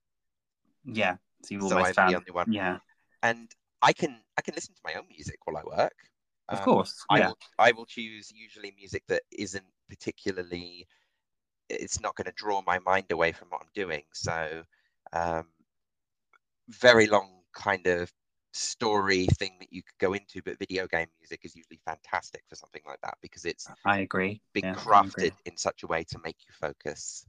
[0.86, 1.18] Yeah.
[1.44, 2.52] So you so almost I'm found the only one.
[2.52, 2.78] Yeah.
[3.22, 3.50] And
[3.82, 5.96] I can I can listen to my own music while I work.
[6.50, 7.06] Of um, course.
[7.12, 7.18] Yeah.
[7.18, 10.88] I will I will choose usually music that isn't particularly
[11.70, 14.04] it's not going to draw my mind away from what I'm doing.
[14.14, 14.64] So
[15.14, 15.46] um,
[16.70, 18.12] very long kind of
[18.52, 22.56] story thing that you could go into, but video game music is usually fantastic for
[22.56, 25.32] something like that because it's I agree been yeah, crafted agree.
[25.46, 27.26] in such a way to make you focus.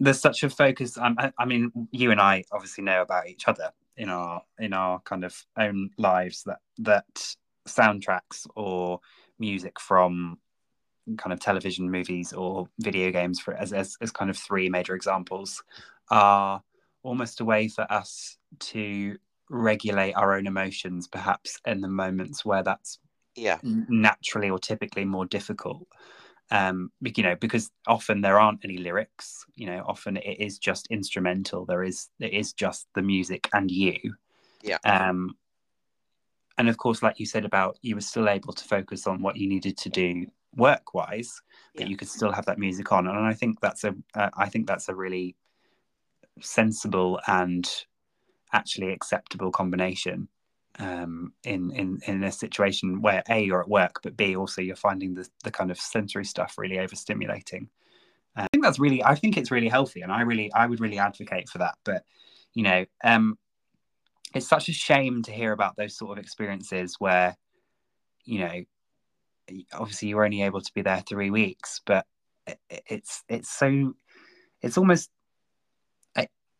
[0.00, 0.96] There's such a focus.
[0.96, 4.72] Um, I, I mean, you and I obviously know about each other in our in
[4.72, 7.34] our kind of own lives that that
[7.66, 9.00] soundtracks or
[9.38, 10.38] music from
[11.16, 14.94] kind of television movies or video games for as, as, as kind of three major
[14.94, 15.62] examples
[16.10, 16.62] are
[17.02, 19.16] almost a way for us to
[19.48, 22.98] regulate our own emotions perhaps in the moments where that's
[23.36, 23.58] yeah
[23.88, 25.86] naturally or typically more difficult
[26.50, 30.86] um you know because often there aren't any lyrics you know often it is just
[30.88, 33.96] instrumental there is it is just the music and you.
[34.62, 34.78] Yeah.
[34.84, 35.36] Um
[36.56, 39.36] and of course like you said about you were still able to focus on what
[39.36, 41.40] you needed to do work wise
[41.74, 41.88] but yeah.
[41.88, 43.06] you could still have that music on.
[43.06, 45.36] And i think that's a uh, I think that's a really
[46.40, 47.68] sensible and
[48.52, 50.28] actually acceptable combination
[50.78, 54.76] um, in in in a situation where a you're at work, but b also you're
[54.76, 57.68] finding the the kind of sensory stuff really overstimulating.
[58.36, 60.80] Uh, I think that's really I think it's really healthy, and I really I would
[60.80, 61.76] really advocate for that.
[61.84, 62.04] But
[62.54, 63.38] you know, um,
[64.34, 67.36] it's such a shame to hear about those sort of experiences where
[68.24, 68.64] you know
[69.72, 72.06] obviously you're only able to be there three weeks, but
[72.70, 73.94] it's it's so
[74.62, 75.10] it's almost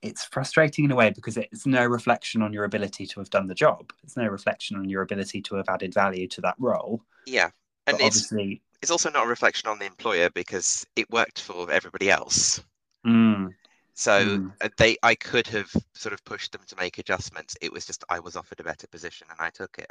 [0.03, 3.47] it's frustrating in a way because it's no reflection on your ability to have done
[3.47, 3.93] the job.
[4.05, 7.03] It's no reflection on your ability to have added value to that role.
[7.27, 7.51] Yeah,
[7.87, 11.71] and it's, obviously it's also not a reflection on the employer because it worked for
[11.71, 12.63] everybody else.
[13.07, 13.55] Mm,
[13.95, 14.77] so mm.
[14.77, 17.57] they, I could have sort of pushed them to make adjustments.
[17.61, 19.91] It was just I was offered a better position and I took it.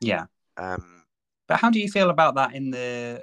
[0.00, 0.26] Yeah.
[0.56, 1.02] Um,
[1.46, 3.22] but how do you feel about that in the?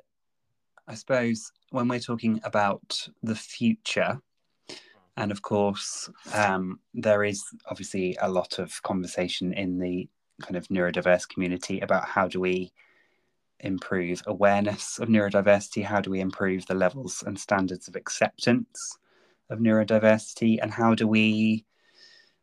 [0.88, 4.19] I suppose when we're talking about the future,
[5.17, 10.10] and of course, um, there is obviously a lot of conversation in the
[10.41, 12.71] kind of neurodiverse community about how do we
[13.60, 15.84] improve awareness of neurodiversity?
[15.84, 18.97] How do we improve the levels and standards of acceptance
[19.50, 20.58] of neurodiversity?
[20.62, 21.65] And how do we,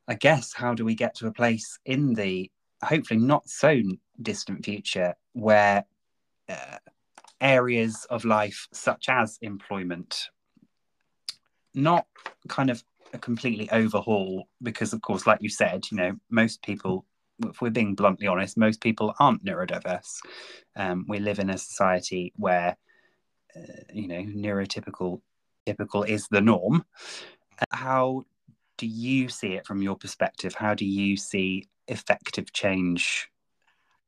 [0.06, 2.50] I guess, how do we get to a place in the
[2.82, 3.80] hopefully not so
[4.22, 5.84] distant future where
[6.48, 6.78] uh,
[7.40, 10.30] areas of life such as employment
[11.78, 12.06] not
[12.48, 12.82] kind of
[13.14, 17.06] a completely overhaul because of course like you said you know most people
[17.46, 20.18] if we're being bluntly honest most people aren't neurodiverse.
[20.76, 22.76] Um, we live in a society where
[23.56, 25.20] uh, you know neurotypical
[25.66, 26.84] typical is the norm.
[27.70, 28.24] How
[28.76, 30.54] do you see it from your perspective?
[30.54, 33.30] How do you see effective change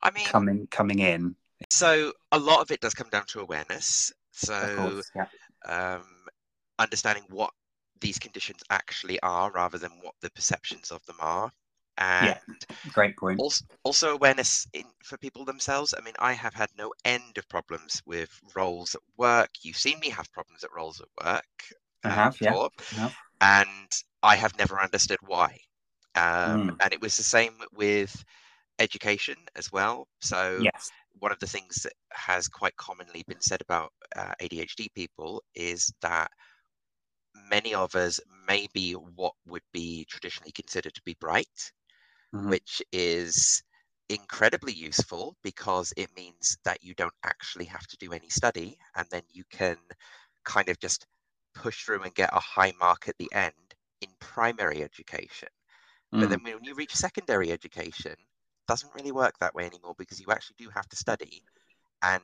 [0.03, 1.35] i mean coming coming in?
[1.71, 4.13] so a lot of it does come down to awareness.
[4.33, 5.27] So course, yeah.
[5.97, 6.05] um,
[6.79, 7.53] understanding what
[8.01, 11.51] these conditions actually are rather than what the perceptions of them are.
[11.99, 13.39] And yeah, great point.
[13.41, 15.95] Also, also awareness in, for people themselves.
[15.97, 19.51] I mean, I have had no end of problems with roles at work.
[19.63, 21.45] You've seen me have problems at roles at work.
[22.03, 23.11] I um, have, before, yeah.
[23.43, 23.91] And
[24.23, 25.59] I have never understood why.
[26.15, 26.77] Um, mm.
[26.81, 28.25] And it was the same with
[28.79, 30.09] education as well.
[30.23, 30.91] So, yes.
[31.19, 35.93] one of the things that has quite commonly been said about uh, ADHD people is
[36.01, 36.31] that
[37.51, 41.73] many of us may be what would be traditionally considered to be bright,
[42.35, 42.49] mm-hmm.
[42.49, 43.63] which is
[44.09, 49.07] incredibly useful because it means that you don't actually have to do any study and
[49.11, 49.77] then you can
[50.45, 51.07] kind of just
[51.55, 53.53] push through and get a high mark at the end
[54.01, 55.49] in primary education.
[56.13, 56.21] Mm.
[56.21, 58.17] But then when you reach secondary education,
[58.67, 61.43] doesn't really work that way anymore because you actually do have to study
[62.03, 62.23] and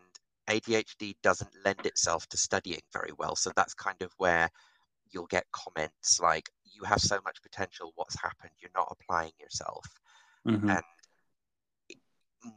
[0.48, 3.34] ADHD doesn't lend itself to studying very well.
[3.34, 4.48] So that's kind of where
[5.12, 9.84] you'll get comments like you have so much potential what's happened you're not applying yourself
[10.46, 10.68] mm-hmm.
[10.68, 10.82] and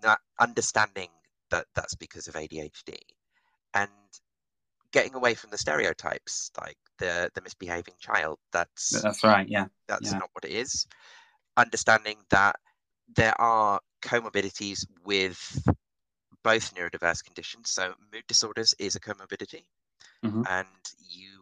[0.03, 1.09] not understanding
[1.51, 2.95] that that's because of adhd
[3.73, 3.89] and
[4.91, 10.11] getting away from the stereotypes like the the misbehaving child that's that's right yeah that's
[10.11, 10.17] yeah.
[10.17, 10.87] not what it is
[11.57, 12.55] understanding that
[13.15, 15.67] there are comorbidities with
[16.43, 19.65] both neurodiverse conditions so mood disorders is a comorbidity
[20.25, 20.43] mm-hmm.
[20.49, 20.67] and
[21.09, 21.38] you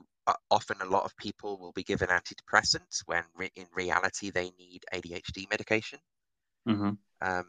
[0.52, 4.84] often a lot of people will be given antidepressants when re- in reality they need
[4.94, 6.00] ADHD medication.
[6.68, 6.92] Mm-hmm.
[7.22, 7.46] Um,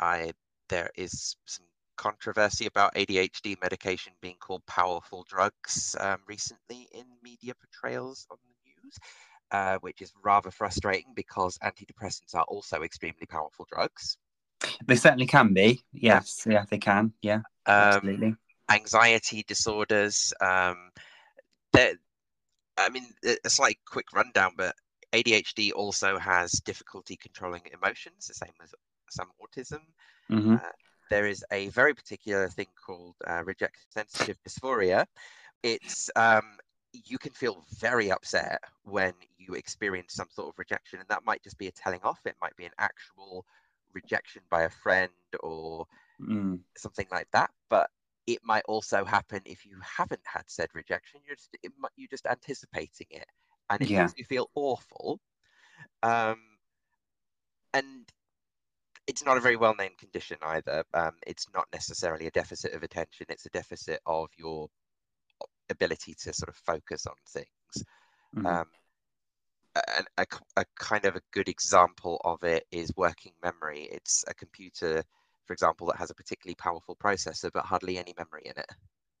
[0.00, 0.32] I
[0.68, 7.52] there is some controversy about ADHD medication being called powerful drugs um, recently in media
[7.54, 8.98] portrayals on the news,
[9.50, 14.16] uh, which is rather frustrating because antidepressants are also extremely powerful drugs.
[14.86, 15.82] They certainly can be.
[15.92, 17.12] Yes, yeah, they can.
[17.20, 18.34] Yeah, um, absolutely.
[18.70, 20.32] Anxiety disorders.
[20.40, 20.90] Um,
[21.72, 21.94] there,
[22.76, 23.06] I mean,
[23.44, 24.74] a slight quick rundown, but
[25.12, 28.74] ADHD also has difficulty controlling emotions, the same as
[29.10, 29.80] some autism.
[30.30, 30.54] Mm-hmm.
[30.54, 30.72] Uh,
[31.10, 35.06] there is a very particular thing called uh, rejection sensitive dysphoria.
[35.62, 36.58] It's um,
[36.92, 41.42] you can feel very upset when you experience some sort of rejection, and that might
[41.42, 42.20] just be a telling off.
[42.24, 43.44] It might be an actual
[43.92, 45.10] rejection by a friend
[45.40, 45.86] or
[46.20, 46.60] mm.
[46.76, 47.50] something like that.
[47.68, 47.90] But
[48.32, 51.20] it might also happen if you haven't had said rejection.
[51.26, 53.26] You're just it, you're just anticipating it,
[53.68, 54.02] and it yeah.
[54.02, 55.20] makes you feel awful.
[56.02, 56.38] Um,
[57.72, 58.08] and
[59.06, 60.84] it's not a very well named condition either.
[60.94, 64.68] Um, it's not necessarily a deficit of attention, it's a deficit of your
[65.70, 67.86] ability to sort of focus on things.
[68.36, 68.46] Mm-hmm.
[68.46, 68.66] Um,
[69.96, 70.26] and a,
[70.56, 73.88] a, kind of a good example of it is working memory.
[73.90, 75.04] It's a computer,
[75.50, 78.70] for example, that has a particularly powerful processor, but hardly any memory in it.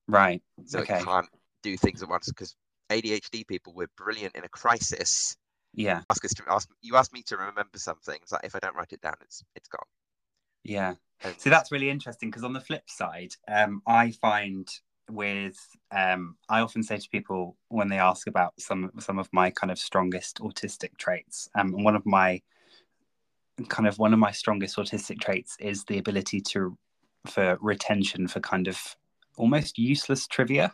[0.06, 0.40] Right.
[0.64, 1.00] So okay.
[1.00, 1.26] it can't
[1.64, 2.54] do things at once because
[2.88, 5.36] ADHD people were brilliant in a crisis
[5.74, 8.58] yeah ask us to ask you ask me to remember something it's like if i
[8.58, 9.86] don't write it down it's it's gone
[10.64, 11.32] yeah and...
[11.38, 14.68] so that's really interesting because on the flip side um i find
[15.08, 15.56] with
[15.92, 19.70] um i often say to people when they ask about some some of my kind
[19.70, 22.40] of strongest autistic traits um and one of my
[23.68, 26.76] kind of one of my strongest autistic traits is the ability to
[27.26, 28.96] for retention for kind of
[29.36, 30.72] almost useless trivia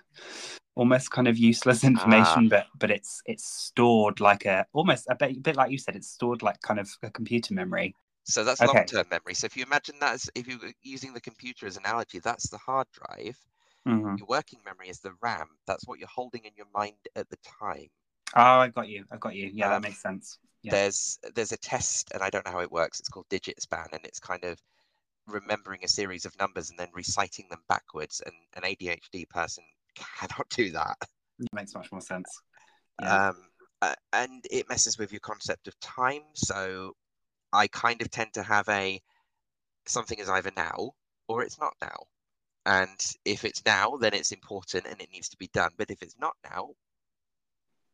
[0.77, 2.49] almost kind of useless information, ah.
[2.49, 5.97] but but it's it's stored like a almost a bit, a bit like you said,
[5.97, 7.95] it's stored like kind of a computer memory.
[8.25, 8.79] So that's okay.
[8.79, 9.35] long-term memory.
[9.35, 12.51] So if you imagine that as if you're using the computer as an analogy, that's
[12.51, 13.39] the hard drive.
[13.87, 14.17] Mm-hmm.
[14.19, 15.47] Your working memory is the RAM.
[15.67, 17.89] That's what you're holding in your mind at the time.
[18.35, 19.05] Oh, i've got you.
[19.13, 19.51] i've got you.
[19.53, 20.39] Yeah, um, that makes sense.
[20.67, 20.73] Yeah.
[20.73, 22.99] There's there's a test, and I don't know how it works.
[22.99, 24.59] It's called digit span, and it's kind of
[25.29, 28.21] remembering a series of numbers and then reciting them backwards.
[28.25, 29.65] And an ADHD person
[29.95, 30.97] cannot do that.
[31.39, 32.29] It makes much more sense.
[33.01, 33.29] Yeah.
[33.29, 33.37] Um,
[33.83, 36.23] uh, and it messes with your concept of time.
[36.35, 36.93] So
[37.53, 39.01] I kind of tend to have a
[39.87, 40.93] something is either now
[41.29, 42.07] or it's not now.
[42.65, 45.71] And if it's now, then it's important and it needs to be done.
[45.77, 46.71] But if it's not now,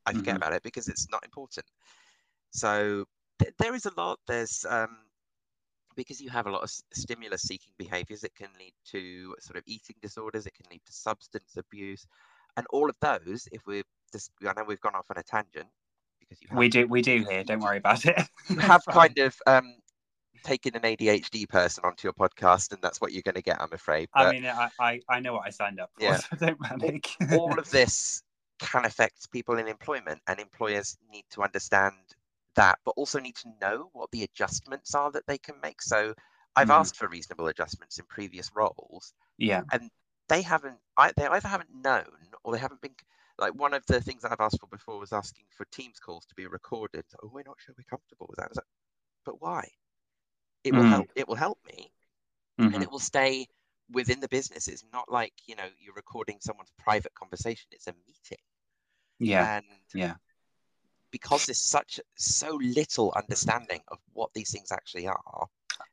[0.07, 0.37] I forget mm-hmm.
[0.37, 1.67] about it because it's not important.
[2.53, 3.05] So
[3.39, 4.21] th- there is a lot.
[4.27, 4.99] There's um,
[5.97, 9.63] because you have a lot of stimulus seeking behaviors, it can lead to sort of
[9.67, 12.07] eating disorders, it can lead to substance abuse.
[12.57, 13.83] And all of those, if we're
[14.13, 15.69] just, I know we've gone off on a tangent
[16.21, 17.45] because you have, we do, we do here.
[17.45, 18.21] Don't worry about it.
[18.51, 19.75] you have kind of um,
[20.45, 23.73] taken an ADHD person onto your podcast, and that's what you're going to get, I'm
[23.73, 24.09] afraid.
[24.15, 26.17] But, I mean, I, I, I know what I signed up for, yeah.
[26.17, 27.11] so don't panic.
[27.33, 28.23] all of this
[28.59, 31.95] can affect people in employment, and employers need to understand
[32.57, 35.83] that, but also need to know what the adjustments are that they can make.
[35.83, 36.15] So
[36.57, 36.75] I've mm.
[36.75, 39.15] asked for reasonable adjustments in previous roles.
[39.39, 39.63] Yeah.
[39.73, 39.91] And
[40.29, 42.05] they haven't, I, they either haven't known
[42.45, 42.95] or they haven't been,
[43.39, 46.27] like one of the things that I've asked for before was asking for Teams calls
[46.27, 47.05] to be recorded.
[47.23, 48.55] Oh, we're not sure we're comfortable with that.
[48.55, 48.67] Like,
[49.25, 49.69] but why?
[50.65, 50.91] It will mm.
[50.91, 51.09] help.
[51.17, 51.91] It will help me,
[52.61, 52.73] mm-hmm.
[52.73, 53.49] and it will stay
[53.91, 54.69] within the business.
[54.69, 57.67] It's not like you know you're recording someone's private conversation.
[57.73, 58.39] It's a meeting.
[59.19, 59.57] Yeah.
[59.57, 60.15] And yeah
[61.13, 65.47] because there's such so little understanding of what these things actually are.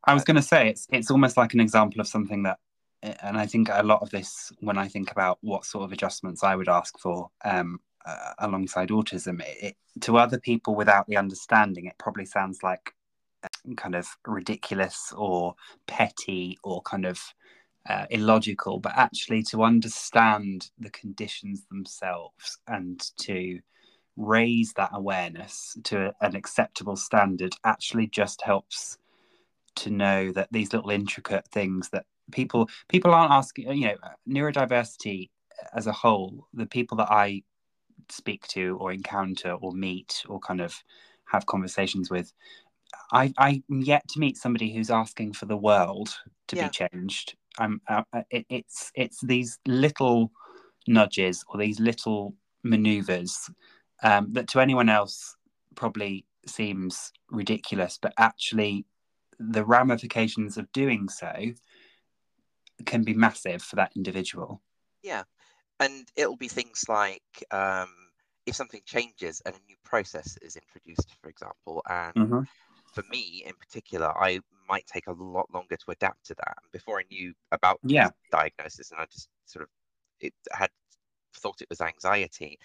[0.06, 2.58] I was going to say it's it's almost like an example of something that,
[3.04, 6.44] and I think a lot of this when I think about what sort of adjustments
[6.44, 11.18] I would ask for um, uh, alongside autism, it, it, to other people without the
[11.18, 12.94] understanding, it probably sounds like
[13.44, 15.56] uh, kind of ridiculous or
[15.86, 17.20] petty or kind of
[17.90, 23.60] uh, illogical, but actually to understand the conditions themselves and to
[24.20, 28.98] raise that awareness to an acceptable standard actually just helps
[29.76, 33.96] to know that these little intricate things that people people aren't asking you know
[34.28, 35.30] neurodiversity
[35.74, 37.42] as a whole the people that i
[38.10, 40.76] speak to or encounter or meet or kind of
[41.26, 42.34] have conversations with
[43.14, 46.10] i i'm yet to meet somebody who's asking for the world
[46.50, 46.68] to yeah.
[46.68, 50.30] be changed i'm uh, uh, it, it's it's these little
[50.88, 53.50] nudges or these little maneuvers
[54.04, 55.36] um, that to anyone else
[55.76, 58.86] probably seems ridiculous, but actually
[59.40, 61.34] the ramifications of doing so
[62.86, 64.62] can be massive for that individual.
[65.04, 65.24] Yeah.
[65.80, 67.90] And it'll be things like um,
[68.46, 72.42] if something changes and a new process is introduced, for example, and mm-hmm.
[72.94, 76.56] for me in particular, I might take a lot longer to adapt to that.
[76.62, 78.10] And before I knew about yeah.
[78.32, 79.70] diagnosis, and I just sort of
[80.20, 80.70] it had
[81.38, 82.60] thought it was anxiety,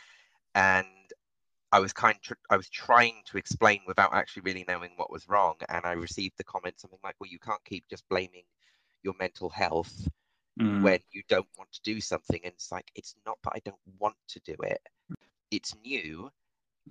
[0.54, 0.86] and
[1.74, 5.28] I was kind of, I was trying to explain without actually really knowing what was
[5.28, 8.44] wrong, and I received the comment something like, "Well, you can't keep just blaming
[9.02, 10.08] your mental health
[10.60, 10.82] mm.
[10.82, 13.84] when you don't want to do something." And it's like, it's not that I don't
[13.98, 14.80] want to do it;
[15.50, 16.30] it's new,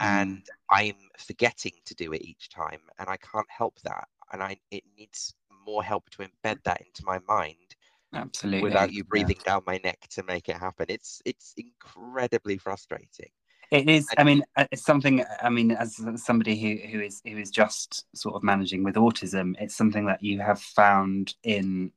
[0.02, 0.06] mm.
[0.06, 4.58] and I'm forgetting to do it each time, and I can't help that, and I
[4.70, 5.34] it needs
[5.66, 7.78] more help to embed that into my mind.
[8.14, 8.64] Absolutely.
[8.64, 9.54] Without you breathing yeah.
[9.54, 13.32] down my neck to make it happen, it's it's incredibly frustrating.
[13.74, 14.08] It is.
[14.20, 15.26] I mean, uh, it's something.
[15.42, 19.56] I mean, as somebody who who is who is just sort of managing with autism,
[19.60, 21.92] it's something that you have found in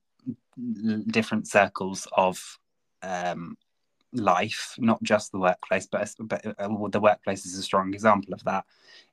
[1.09, 2.59] different circles of
[3.03, 3.59] um,
[4.15, 8.43] life, not just the workplace, but, but uh, the workplace is a strong example of
[8.45, 8.65] that.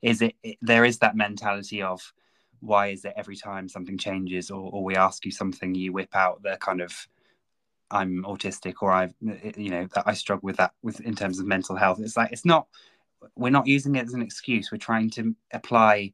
[0.01, 2.14] Is it, it, there is that mentality of
[2.61, 6.16] why is it every time something changes or, or we ask you something, you whip
[6.16, 7.07] out the kind of
[7.92, 9.14] I'm autistic or I've
[9.58, 12.00] you know that I struggle with that with in terms of mental health.
[12.00, 12.68] It's like it's not
[13.36, 14.72] we're not using it as an excuse.
[14.72, 16.14] We're trying to apply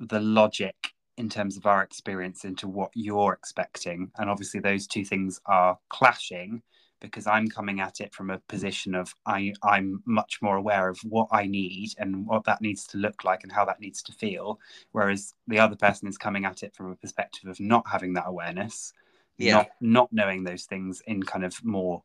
[0.00, 0.74] the logic
[1.16, 5.78] in terms of our experience into what you're expecting, and obviously those two things are
[5.88, 6.62] clashing
[7.04, 10.98] because I'm coming at it from a position of I, I'm much more aware of
[11.00, 14.12] what I need and what that needs to look like and how that needs to
[14.12, 14.58] feel.
[14.92, 18.24] Whereas the other person is coming at it from a perspective of not having that
[18.26, 18.92] awareness,
[19.38, 19.54] yeah.
[19.54, 22.02] not not knowing those things in kind of more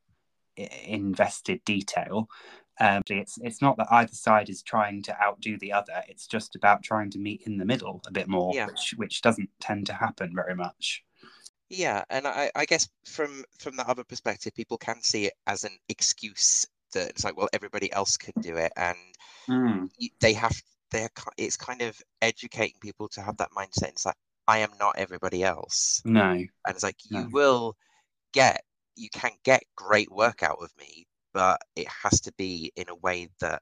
[0.58, 2.28] invested detail.
[2.82, 6.02] Um, it's it's not that either side is trying to outdo the other.
[6.08, 8.68] It's just about trying to meet in the middle a bit more, yeah.
[8.68, 11.04] which which doesn't tend to happen very much.
[11.70, 15.66] Yeah, and I, I guess from from the other perspective, people can see it as
[15.66, 18.98] an excuse that it's like, well, everybody else can do it, and
[19.48, 19.90] mm.
[20.22, 20.60] they have
[20.92, 23.90] they're it's kind of educating people to have that mindset.
[23.90, 24.16] It's like
[24.50, 26.02] I am not everybody else.
[26.06, 27.30] No, and it's like you no.
[27.32, 27.78] will
[28.34, 28.64] get
[28.96, 32.96] you can get great work out of me, but it has to be in a
[32.96, 33.62] way that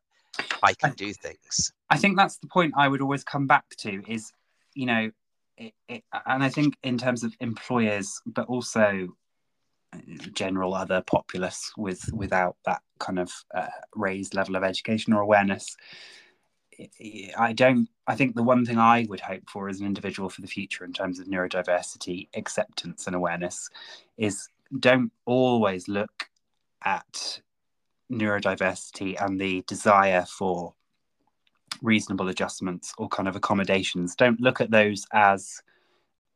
[0.63, 1.73] I can I, do things.
[1.89, 4.31] I think that's the point I would always come back to is,
[4.73, 5.11] you know,
[5.57, 9.09] it, it, and I think in terms of employers, but also
[9.93, 9.97] uh,
[10.33, 15.75] general other populace with without that kind of uh, raised level of education or awareness.
[17.37, 17.89] I don't.
[18.05, 20.85] I think the one thing I would hope for as an individual for the future
[20.85, 23.69] in terms of neurodiversity acceptance and awareness
[24.17, 24.47] is
[24.79, 26.29] don't always look
[26.83, 27.41] at
[28.11, 30.73] neurodiversity and the desire for
[31.81, 34.15] reasonable adjustments or kind of accommodations.
[34.15, 35.61] Don't look at those as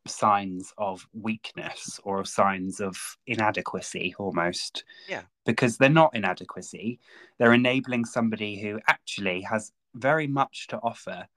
[0.08, 4.84] signs of weakness or signs of inadequacy almost.
[5.08, 5.22] Yeah.
[5.46, 7.00] Because they're not inadequacy.
[7.38, 11.28] They're enabling somebody who actually has very much to offer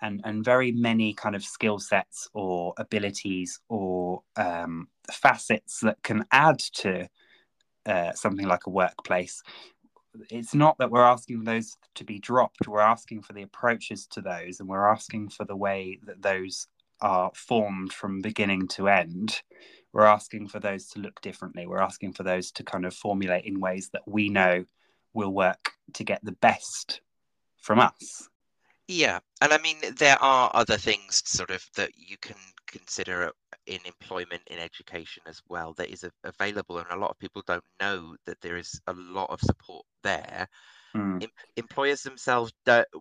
[0.00, 6.24] and, and very many kind of skill sets or abilities or um, facets that can
[6.30, 7.08] add to
[7.86, 9.42] uh, something like a workplace.
[10.30, 12.68] It's not that we're asking those to be dropped.
[12.68, 16.66] We're asking for the approaches to those and we're asking for the way that those
[17.00, 19.42] are formed from beginning to end.
[19.92, 21.66] We're asking for those to look differently.
[21.66, 24.64] We're asking for those to kind of formulate in ways that we know
[25.14, 27.00] will work to get the best
[27.58, 28.28] from us
[28.88, 32.36] yeah and i mean there are other things sort of that you can
[32.66, 33.30] consider
[33.66, 37.64] in employment in education as well that is available and a lot of people don't
[37.80, 40.48] know that there is a lot of support there
[40.96, 41.22] mm.
[41.22, 42.52] em- employers themselves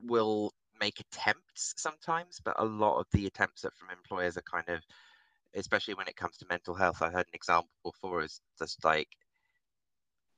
[0.03, 4.81] will make attempts sometimes but a lot of the attempts from employers are kind of
[5.55, 9.07] especially when it comes to mental health i heard an example before is just like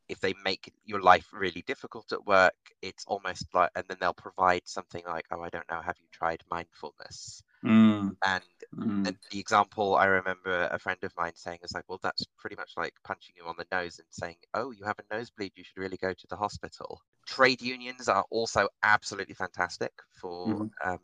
[0.10, 4.14] if they make your life really difficult at work it's almost like and then they'll
[4.14, 8.16] provide something like oh i don't know have you tried mindfulness Mm.
[8.26, 8.44] And,
[8.76, 9.08] mm.
[9.08, 12.56] and, the example I remember a friend of mine saying is like, well, that's pretty
[12.56, 15.64] much like punching you on the nose and saying, oh, you have a nosebleed, you
[15.64, 17.02] should really go to the hospital.
[17.28, 19.92] Trade unions are also absolutely fantastic
[20.22, 20.70] for mm.
[20.86, 21.00] um,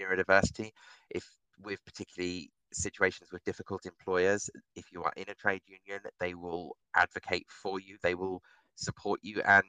[0.00, 0.70] neurodiversity.
[1.10, 1.26] If
[1.62, 6.76] with particularly situations with difficult employers, if you are in a trade union, they will
[6.94, 8.42] advocate for you, they will
[8.76, 9.64] support you, and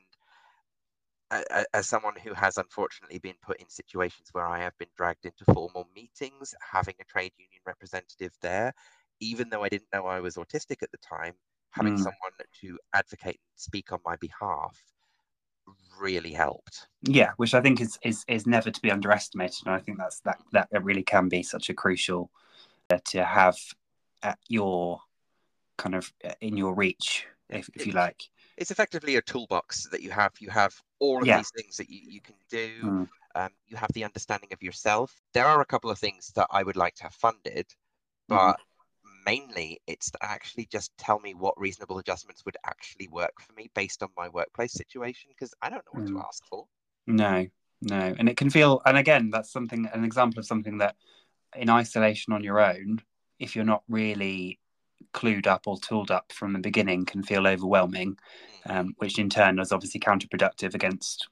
[1.73, 5.45] as someone who has unfortunately been put in situations where I have been dragged into
[5.53, 8.73] formal meetings, having a trade union representative there,
[9.21, 11.33] even though I didn't know I was autistic at the time,
[11.71, 11.99] having mm.
[11.99, 14.77] someone to advocate and speak on my behalf
[15.99, 16.87] really helped.
[17.03, 20.19] Yeah, which I think is is is never to be underestimated, and I think that's
[20.21, 22.29] that that really can be such a crucial
[22.99, 23.57] to have
[24.23, 24.99] at your
[25.77, 28.21] kind of uh, in your reach, if, if you like
[28.61, 30.33] it's effectively a toolbox that you have.
[30.39, 31.37] You have all of yeah.
[31.37, 32.69] these things that you, you can do.
[32.83, 33.07] Mm.
[33.33, 35.15] Um, you have the understanding of yourself.
[35.33, 37.65] There are a couple of things that I would like to have funded,
[38.27, 38.35] hmm.
[38.35, 39.25] but mm.
[39.25, 43.71] mainly it's to actually just tell me what reasonable adjustments would actually work for me
[43.73, 46.13] based on my workplace situation because I don't know what mm.
[46.13, 46.67] to ask for.
[47.07, 47.47] No,
[47.81, 48.15] no.
[48.19, 50.95] And it can feel, and again, that's something, an example of something that
[51.55, 53.01] in isolation on your own,
[53.39, 54.59] if you're not really
[55.13, 58.17] clued up or tooled up from the beginning can feel overwhelming,
[58.67, 61.27] um, which in turn is obviously counterproductive against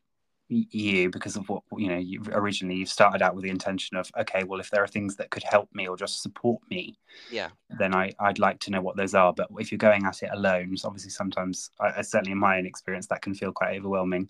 [0.50, 4.10] you because of what you know you originally you started out with the intention of
[4.20, 6.98] okay well if there are things that could help me or just support me
[7.30, 10.24] yeah then i i'd like to know what those are but if you're going at
[10.24, 13.78] it alone so obviously sometimes I, certainly in my own experience that can feel quite
[13.78, 14.28] overwhelming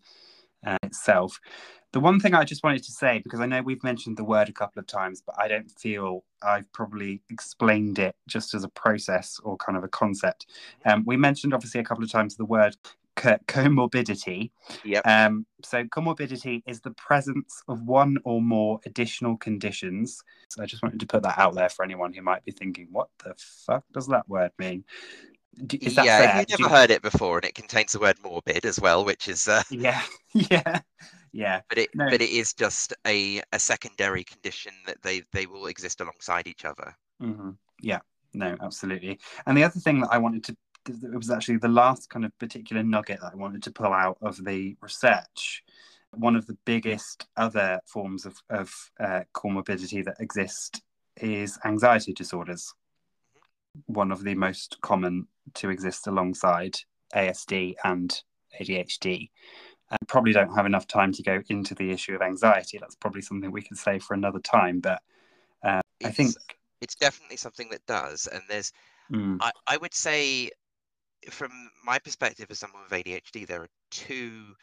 [0.65, 1.39] uh, itself.
[1.91, 4.47] The one thing I just wanted to say, because I know we've mentioned the word
[4.47, 8.69] a couple of times, but I don't feel I've probably explained it just as a
[8.69, 10.45] process or kind of a concept.
[10.85, 12.75] Um, we mentioned obviously a couple of times the word
[13.19, 14.51] comorbidity.
[14.83, 15.05] Yep.
[15.05, 20.23] Um, so comorbidity is the presence of one or more additional conditions.
[20.49, 22.87] So I just wanted to put that out there for anyone who might be thinking,
[22.91, 24.83] what the fuck does that word mean?
[25.81, 26.41] Is that yeah, fair?
[26.41, 26.77] if you've never you...
[26.77, 29.63] heard it before, and it contains the word morbid as well, which is uh...
[29.69, 30.01] yeah,
[30.33, 30.79] yeah,
[31.31, 31.61] yeah.
[31.69, 32.09] But it no.
[32.09, 36.65] but it is just a a secondary condition that they they will exist alongside each
[36.65, 36.95] other.
[37.21, 37.51] Mm-hmm.
[37.81, 37.99] Yeah,
[38.33, 39.19] no, absolutely.
[39.45, 40.57] And the other thing that I wanted to
[40.87, 44.17] it was actually the last kind of particular nugget that I wanted to pull out
[44.21, 45.63] of the research.
[46.11, 50.81] One of the biggest other forms of, of uh, comorbidity that exist
[51.17, 52.73] is anxiety disorders.
[53.85, 56.77] One of the most common to exist alongside
[57.13, 58.21] ASD and
[58.59, 59.29] ADHD.
[59.91, 62.77] And probably don't have enough time to go into the issue of anxiety.
[62.77, 64.79] That's probably something we could say for another time.
[64.79, 65.01] But
[65.63, 66.35] uh, I think
[66.81, 68.27] it's definitely something that does.
[68.31, 68.71] And there's,
[69.11, 69.37] mm.
[69.41, 70.51] I, I would say,
[71.29, 71.51] from
[71.83, 74.53] my perspective as someone with ADHD, there are two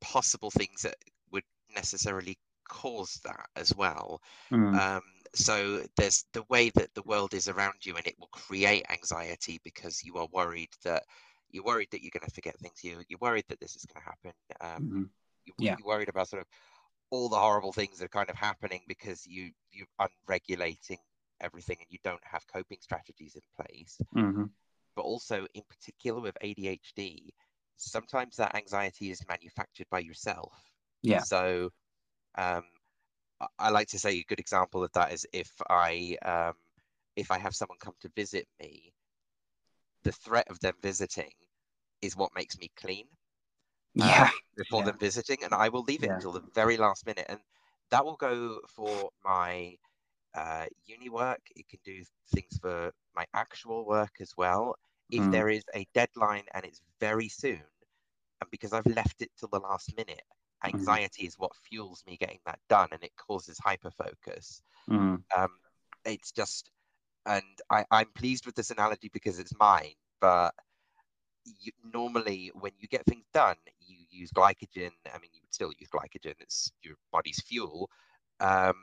[0.00, 0.96] possible things that
[1.32, 1.44] would
[1.74, 2.36] necessarily
[2.68, 4.20] cause that as well.
[4.52, 4.78] Mm.
[4.78, 5.02] Um,
[5.34, 9.60] so there's the way that the world is around you, and it will create anxiety
[9.64, 11.04] because you are worried that
[11.50, 12.82] you're worried that you're going to forget things.
[12.82, 14.32] You you're worried that this is going to happen.
[14.60, 15.02] Um, mm-hmm.
[15.46, 15.76] you, yeah.
[15.78, 16.48] You're worried about sort of
[17.10, 20.98] all the horrible things that are kind of happening because you you're unregulating
[21.40, 24.00] everything and you don't have coping strategies in place.
[24.16, 24.44] Mm-hmm
[24.98, 27.28] but also in particular with ADHD,
[27.76, 30.52] sometimes that anxiety is manufactured by yourself.
[31.02, 31.20] Yeah.
[31.20, 31.70] So
[32.36, 32.64] um,
[33.60, 36.54] I like to say a good example of that is if I um,
[37.14, 38.92] if I have someone come to visit me,
[40.04, 41.32] the threat of them visiting
[42.02, 43.06] is what makes me clean.
[44.00, 44.30] Um, yeah.
[44.56, 44.86] before yeah.
[44.86, 46.16] them visiting, and I will leave it yeah.
[46.16, 47.40] until the very last minute, and
[47.90, 49.76] that will go for my
[50.34, 51.40] uh, uni work.
[51.56, 54.76] It can do things for my actual work as well
[55.10, 55.32] if mm.
[55.32, 57.62] there is a deadline and it's very soon,
[58.40, 60.22] and because I've left it till the last minute,
[60.64, 60.76] mm-hmm.
[60.76, 61.28] anxiety mm.
[61.28, 64.60] is what fuels me getting that done, and it causes hyperfocus.
[64.88, 65.22] Mm.
[65.36, 65.48] Um,
[66.04, 66.70] it's just,
[67.28, 70.54] and I, I'm pleased with this analogy because it's mine, but
[71.44, 74.90] you, normally when you get things done, you use glycogen.
[75.12, 77.90] I mean, you would still use glycogen; it's your body's fuel.
[78.40, 78.74] Um,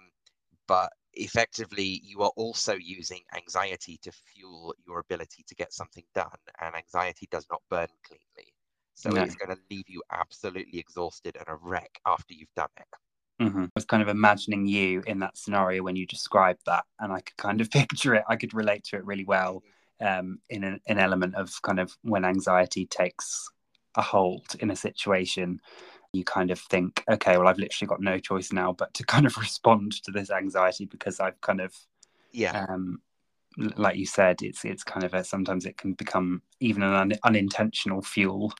[0.67, 6.27] but effectively you are also using anxiety to fuel your ability to get something done
[6.61, 8.53] and anxiety does not burn cleanly
[8.95, 9.23] so no.
[9.23, 12.87] it's going to leave you absolutely exhausted and a wreck after you've done it
[13.39, 13.63] mm-hmm.
[13.63, 17.19] i was kind of imagining you in that scenario when you described that and i
[17.19, 19.63] could kind of picture it i could relate to it really well
[20.01, 23.49] um, in an, an element of kind of when anxiety takes
[23.95, 25.61] a hold in a situation
[26.15, 29.25] you kind of think, okay, well, I've literally got no choice now but to kind
[29.25, 31.75] of respond to this anxiety because I've kind of,
[32.31, 33.01] yeah, um,
[33.57, 37.19] like you said, it's it's kind of a, sometimes it can become even an un-
[37.23, 38.53] unintentional fuel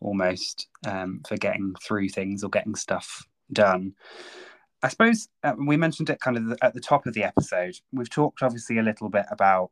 [0.00, 3.94] almost um, for getting through things or getting stuff done.
[4.82, 7.76] I suppose uh, we mentioned it kind of at the top of the episode.
[7.92, 9.70] We've talked obviously a little bit about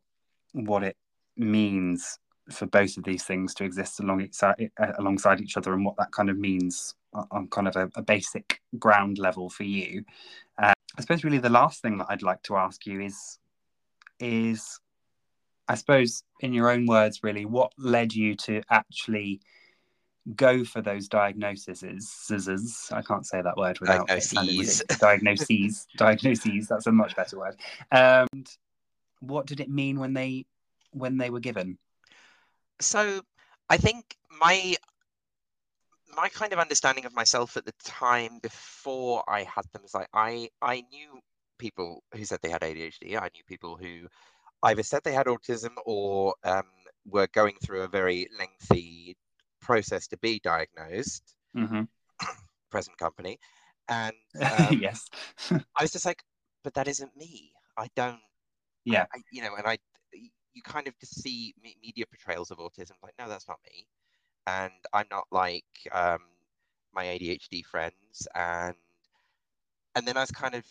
[0.53, 0.97] what it
[1.37, 2.19] means
[2.51, 6.13] for both of these things to exist alongside uh, alongside each other and what that
[6.13, 6.95] kind of means
[7.31, 10.05] on kind of a, a basic ground level for you.
[10.61, 13.39] Uh, I suppose really the last thing that I'd like to ask you is
[14.21, 14.81] is
[15.69, 19.41] I suppose in your own words really what led you to actually
[20.37, 22.89] go for those diagnoses scissors.
[22.93, 24.83] I can't say that word without diagnoses.
[24.99, 25.87] diagnoses.
[25.97, 26.69] Diagnoses.
[26.69, 27.57] That's a much better word.
[27.91, 28.49] And
[29.21, 30.47] what did it mean when they
[30.93, 31.79] when they were given?
[32.81, 33.23] So
[33.69, 34.77] I think my
[36.17, 40.09] my kind of understanding of myself at the time before I had them is like
[40.13, 41.21] I I knew
[41.59, 43.17] people who said they had ADHD.
[43.17, 44.07] I knew people who
[44.63, 46.65] either said they had autism or um,
[47.07, 49.17] were going through a very lengthy
[49.61, 51.35] process to be diagnosed.
[51.57, 51.83] Mm-hmm.
[52.71, 53.39] Present company,
[53.89, 55.09] and um, yes,
[55.51, 56.23] I was just like,
[56.65, 57.53] but that isn't me.
[57.77, 58.21] I don't.
[58.85, 59.07] Yeah.
[59.15, 59.79] I, you know, and I
[60.59, 63.87] you kind of just see media portrayals of autism like no that's not me
[64.49, 66.19] and i'm not like um,
[66.93, 68.75] my adhd friends and
[69.95, 70.65] and then i was kind of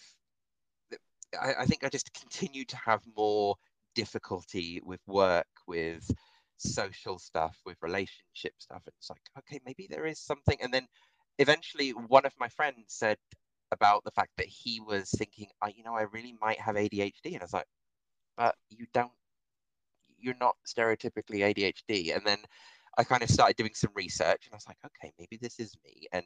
[1.41, 3.55] I, I think i just continued to have more
[3.95, 6.11] difficulty with work with
[6.57, 10.87] social stuff with relationship stuff it's like okay maybe there is something and then
[11.39, 13.17] eventually one of my friends said
[13.71, 17.13] about the fact that he was thinking oh, you know i really might have adhd
[17.25, 17.67] and i was like
[18.37, 19.11] but you don't
[20.19, 22.15] you're not stereotypically ADHD.
[22.15, 22.39] And then
[22.97, 25.75] I kind of started doing some research and I was like, okay, maybe this is
[25.83, 26.07] me.
[26.11, 26.25] And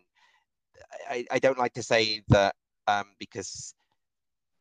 [1.09, 2.55] I, I don't like to say that
[2.88, 3.75] um, because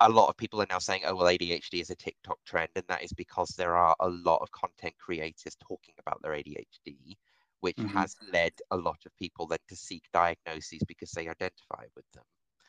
[0.00, 2.70] a lot of people are now saying, oh, well, ADHD is a TikTok trend.
[2.74, 7.16] And that is because there are a lot of content creators talking about their ADHD,
[7.60, 7.96] which mm-hmm.
[7.96, 12.24] has led a lot of people then to seek diagnoses because they identify with them.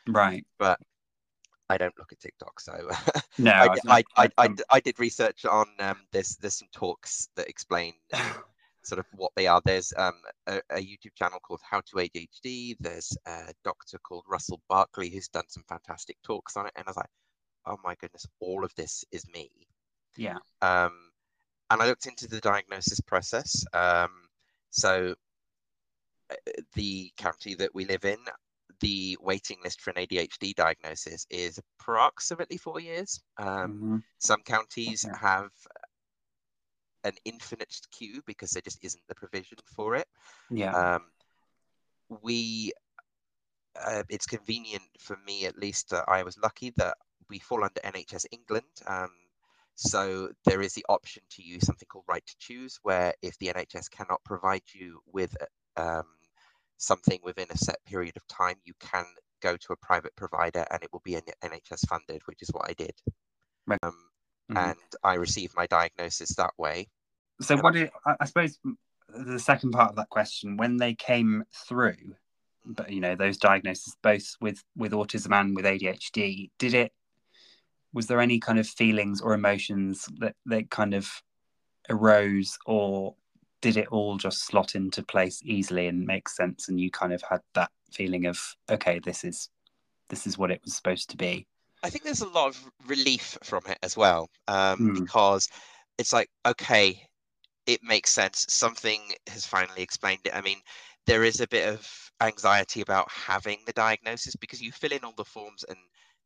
[0.08, 0.46] Right.
[0.60, 0.80] But
[1.70, 2.90] I don't look at TikTok, so
[3.38, 7.48] no, I, I, I, I, I, did research on um, there's there's some talks that
[7.48, 7.94] explain
[8.84, 9.62] sort of what they are.
[9.64, 12.76] There's um, a, a, YouTube channel called How to ADHD.
[12.82, 16.90] There's a doctor called Russell Barkley who's done some fantastic talks on it, and I
[16.90, 17.10] was like,
[17.66, 19.49] oh my goodness, all of this is me.
[20.18, 20.38] Yeah.
[20.62, 20.91] Um,
[21.70, 23.64] and I looked into the diagnosis process.
[23.74, 24.09] Um,
[24.72, 25.16] so
[26.30, 26.36] uh,
[26.76, 28.18] the county that we live in,
[28.82, 33.22] the waiting list for an ADHD diagnosis is approximately four years.
[33.38, 33.97] Um, mm-hmm.
[34.18, 35.16] Some counties okay.
[35.20, 35.51] have
[37.03, 40.07] an infinite queue because there just isn't the provision for it.
[40.49, 40.74] Yeah.
[40.74, 41.03] Um,
[42.22, 42.74] we,
[43.82, 46.97] uh, it's convenient for me at least that I was lucky that
[47.32, 48.66] we fall under NHS England.
[48.86, 49.10] Um,
[49.76, 53.48] so there is the option to use something called right to choose, where if the
[53.48, 55.36] NHS cannot provide you with
[55.78, 56.04] um,
[56.78, 59.06] something within a set period of time, you can
[59.42, 61.14] go to a private provider and it will be
[61.44, 62.94] NHS funded, which is what I did.
[63.66, 63.80] Right.
[63.82, 63.92] Um,
[64.52, 64.58] mm-hmm.
[64.58, 66.90] And I received my diagnosis that way.
[67.40, 68.60] So, what did I suppose
[69.10, 72.16] the second part of that question when they came through,
[72.66, 76.92] but you know those diagnoses both with with autism and with ADHD, did it?
[77.94, 81.10] Was there any kind of feelings or emotions that that kind of
[81.89, 83.16] arose, or
[83.62, 87.22] did it all just slot into place easily and make sense and you kind of
[87.22, 88.39] had that feeling of
[88.72, 89.50] okay this is
[90.10, 91.46] this is what it was supposed to be
[91.84, 95.00] i think there's a lot of relief from it as well um, mm.
[95.00, 95.48] because
[96.00, 97.08] it's like okay
[97.68, 98.46] it makes sense.
[98.50, 100.36] Something has finally explained it.
[100.36, 100.60] I mean
[101.08, 105.16] there is a bit of anxiety about having the diagnosis because you fill in all
[105.18, 105.78] the forms and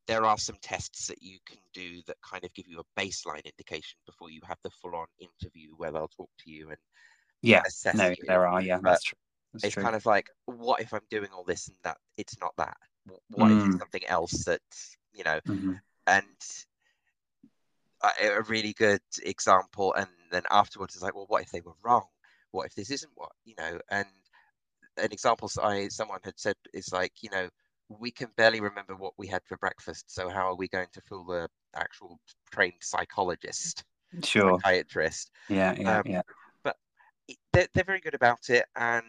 [0.08, 3.44] there are some tests that you can do that kind of give you a baseline
[3.46, 6.78] indication before you have the full on interview where they'll talk to you and
[7.42, 8.16] yeah no you.
[8.28, 9.18] there are yeah that's true
[9.54, 9.84] that's it's true.
[9.84, 12.78] kind of like what if i'm doing all this and that it's not that
[13.32, 13.60] what mm.
[13.60, 13.80] if it's mm.
[13.80, 14.62] something else that
[15.14, 15.74] you know mm-hmm.
[16.08, 16.24] and
[18.04, 21.76] a, a really good example and then afterwards it's like well what if they were
[21.84, 22.06] wrong
[22.52, 24.08] what if this isn't what you know and
[24.98, 27.50] an example I someone had said is like you know
[27.90, 31.02] we can barely remember what we had for breakfast so how are we going to
[31.02, 32.20] fool the actual
[32.52, 33.84] trained psychologist
[34.24, 34.60] sure.
[34.60, 35.32] psychiatrist?
[35.50, 36.22] Yeah yeah um, yeah.
[36.64, 36.78] But
[37.54, 39.04] they're, they're very good about it and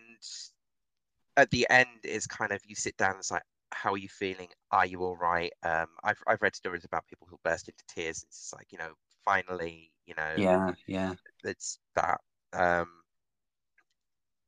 [1.36, 4.08] at the end is kind of you sit down and it's like how are you
[4.08, 4.48] feeling?
[4.70, 5.52] Are you all right?
[5.62, 8.92] Um i've, I've read stories about people who burst into tears it's like you know
[9.24, 11.14] finally you know yeah yeah.
[11.44, 12.20] it's that
[12.52, 12.86] um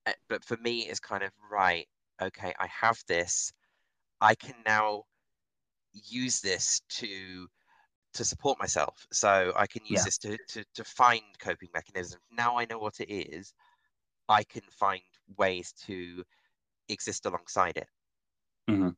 [0.06, 1.86] eh, but for me it's kind of right
[2.22, 3.52] okay i have this
[4.20, 5.04] i can now
[5.92, 7.48] use this to
[8.14, 9.06] to support myself.
[9.12, 10.04] So I can use yeah.
[10.04, 12.22] this to, to, to find coping mechanisms.
[12.32, 13.54] Now I know what it is,
[14.28, 15.02] I can find
[15.36, 16.24] ways to
[16.88, 17.86] exist alongside it.
[18.68, 18.90] Mm-hmm.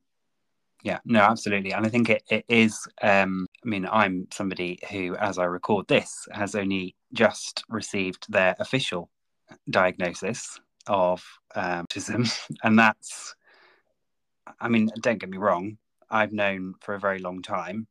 [0.83, 1.73] Yeah, no, absolutely.
[1.73, 5.87] And I think it, it is, um, I mean, I'm somebody who, as I record
[5.87, 9.11] this, has only just received their official
[9.69, 12.33] diagnosis of um, autism.
[12.63, 13.35] And that's,
[14.59, 15.77] I mean, don't get me wrong,
[16.09, 17.87] I've known for a very long time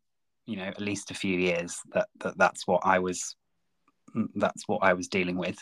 [0.51, 3.37] you know at least a few years that, that that's what I was
[4.17, 5.59] mm, that's what I was dealing with.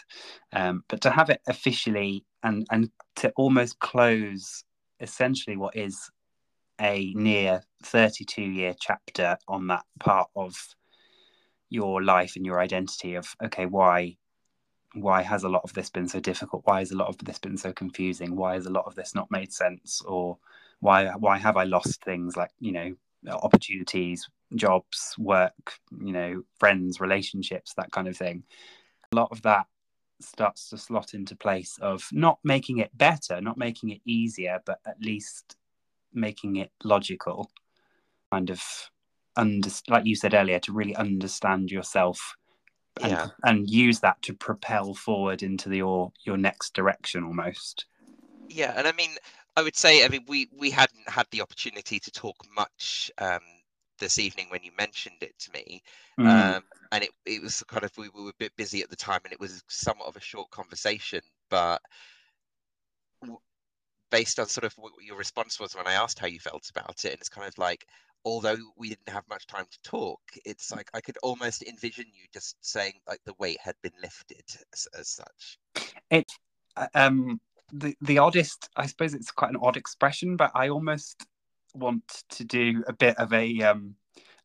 [0.53, 4.65] Um, but to have it officially and and to almost close
[5.01, 6.11] essentially what is
[6.81, 10.57] a near 32 year chapter on that part of
[11.69, 14.17] your life and your identity of okay why
[14.95, 16.63] why has a lot of this been so difficult?
[16.65, 18.35] Why has a lot of this been so confusing?
[18.35, 20.01] Why has a lot of this not made sense?
[20.01, 20.39] Or
[20.81, 22.95] why why have i lost things like you know
[23.31, 28.45] opportunities jobs, work, you know, friends, relationships, that kind of thing.
[29.13, 29.67] A lot of that
[30.21, 34.79] starts to slot into place of not making it better, not making it easier, but
[34.87, 35.57] at least
[36.13, 37.51] making it logical.
[38.33, 38.63] Kind of
[39.37, 42.37] under, like you said earlier, to really understand yourself
[43.01, 43.29] and, yeah.
[43.45, 47.87] and use that to propel forward into the, your your next direction almost.
[48.49, 49.11] Yeah, and I mean,
[49.59, 53.41] I would say, I mean, we we hadn't had the opportunity to talk much um,
[53.99, 55.83] this evening when you mentioned it to me.
[56.17, 56.57] Mm.
[56.57, 59.21] Um, and it, it was kind of, we were a bit busy at the time
[59.25, 61.81] and it was somewhat of a short conversation, but
[64.13, 67.05] based on sort of what your response was when I asked how you felt about
[67.05, 67.85] it, and it's kind of like,
[68.25, 72.27] although we didn't have much time to talk, it's like I could almost envision you
[72.33, 75.59] just saying like the weight had been lifted as, as such.
[76.11, 76.31] It,
[76.77, 77.41] uh, um,
[77.73, 78.69] the the oddest.
[78.77, 81.27] I suppose it's quite an odd expression, but I almost
[81.75, 83.95] want to do a bit of a um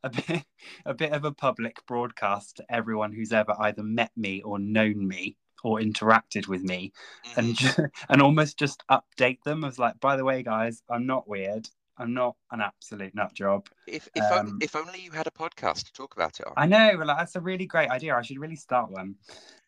[0.04, 0.44] a bit
[0.86, 5.08] a bit of a public broadcast to everyone who's ever either met me or known
[5.08, 6.92] me or interacted with me
[7.28, 7.40] mm-hmm.
[7.40, 11.68] and and almost just update them as like by the way guys i'm not weird
[11.98, 13.68] i'm not an absolute nut job.
[13.88, 16.54] If if, um, only, if only you had a podcast to talk about it on.
[16.58, 18.16] i know well, that's a really great idea.
[18.16, 19.16] I should really start one.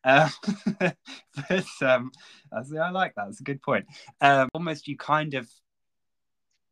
[0.04, 0.30] Uh,
[0.80, 2.12] but um
[2.52, 3.26] i like that.
[3.26, 3.86] That's a good point.
[4.22, 5.50] Um almost you kind of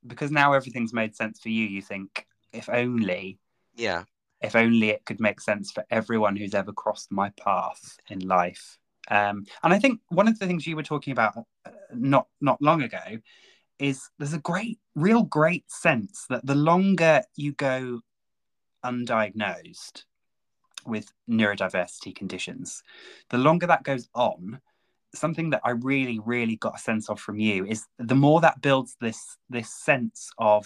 [0.05, 3.39] because now everything's made sense for you you think if only
[3.75, 4.03] yeah.
[4.41, 8.77] if only it could make sense for everyone who's ever crossed my path in life.
[9.09, 12.61] Um, and I think one of the things you were talking about uh, not not
[12.61, 13.19] long ago
[13.83, 17.99] is there's a great, real great sense that the longer you go
[18.85, 20.05] undiagnosed
[20.85, 22.81] with neurodiversity conditions,
[23.29, 24.61] the longer that goes on,
[25.13, 28.61] something that I really, really got a sense of from you is the more that
[28.61, 30.65] builds this this sense of,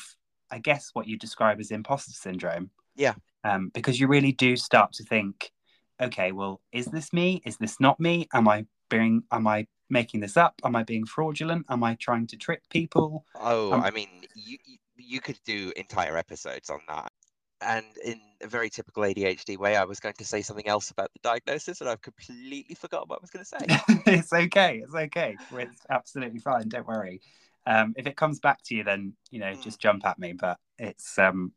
[0.52, 2.70] I guess, what you describe as imposter syndrome.
[2.96, 3.16] Yeah.
[3.44, 5.52] Um, because you really do start to think,
[6.00, 7.42] okay, well, is this me?
[7.46, 8.28] Is this not me?
[8.32, 10.56] Am I being am I making this up?
[10.64, 11.66] Am I being fraudulent?
[11.70, 13.26] Am I trying to trick people?
[13.36, 14.58] Oh, um, I mean, you
[14.98, 17.12] you could do entire episodes on that.
[17.60, 21.12] And in a very typical ADHD way, I was going to say something else about
[21.14, 24.04] the diagnosis, and I've completely forgotten what I was going to say.
[24.14, 24.82] it's okay.
[24.84, 25.36] It's okay.
[25.54, 26.70] It's absolutely fine.
[26.70, 27.22] Don't worry.
[27.66, 29.64] Um, if it comes back to you, then you know, mm.
[29.64, 30.34] just jump at me.
[30.34, 31.52] But it's, um,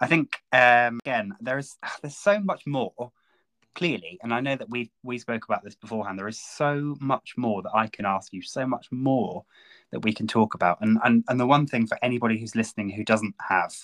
[0.00, 3.10] I think, um, again, there's there's so much more
[3.74, 6.18] clearly, and I know that we we spoke about this beforehand.
[6.18, 9.44] There is so much more that I can ask you, so much more
[9.90, 10.78] that we can talk about.
[10.80, 13.74] And and and the one thing for anybody who's listening who doesn't have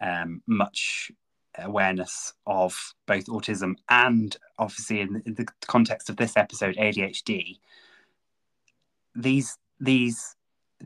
[0.00, 1.10] um, much
[1.58, 7.58] awareness of both autism and obviously in, in the context of this episode ADHD,
[9.14, 10.36] these these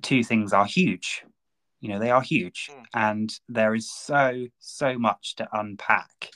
[0.01, 1.25] two things are huge.
[1.81, 2.85] You know, they are huge, mm.
[2.95, 6.31] and there is so so much to unpack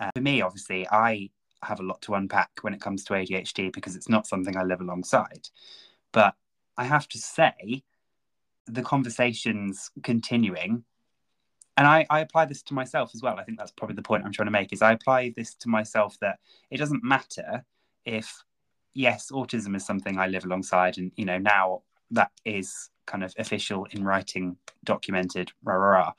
[0.00, 1.30] uh, for me, obviously, I
[1.62, 4.62] have a lot to unpack when it comes to ADHD because it's not something I
[4.62, 5.48] live alongside.
[6.12, 6.34] But
[6.76, 7.82] I have to say,
[8.66, 10.84] the conversations continuing,
[11.76, 13.38] and I, I apply this to myself as well.
[13.38, 15.68] I think that's probably the point I'm trying to make is I apply this to
[15.68, 16.38] myself that
[16.70, 17.64] it doesn't matter
[18.04, 18.42] if,
[18.94, 23.32] yes, autism is something I live alongside, and you know now that is kind of
[23.38, 26.12] official in writing, documented, rah rah rah.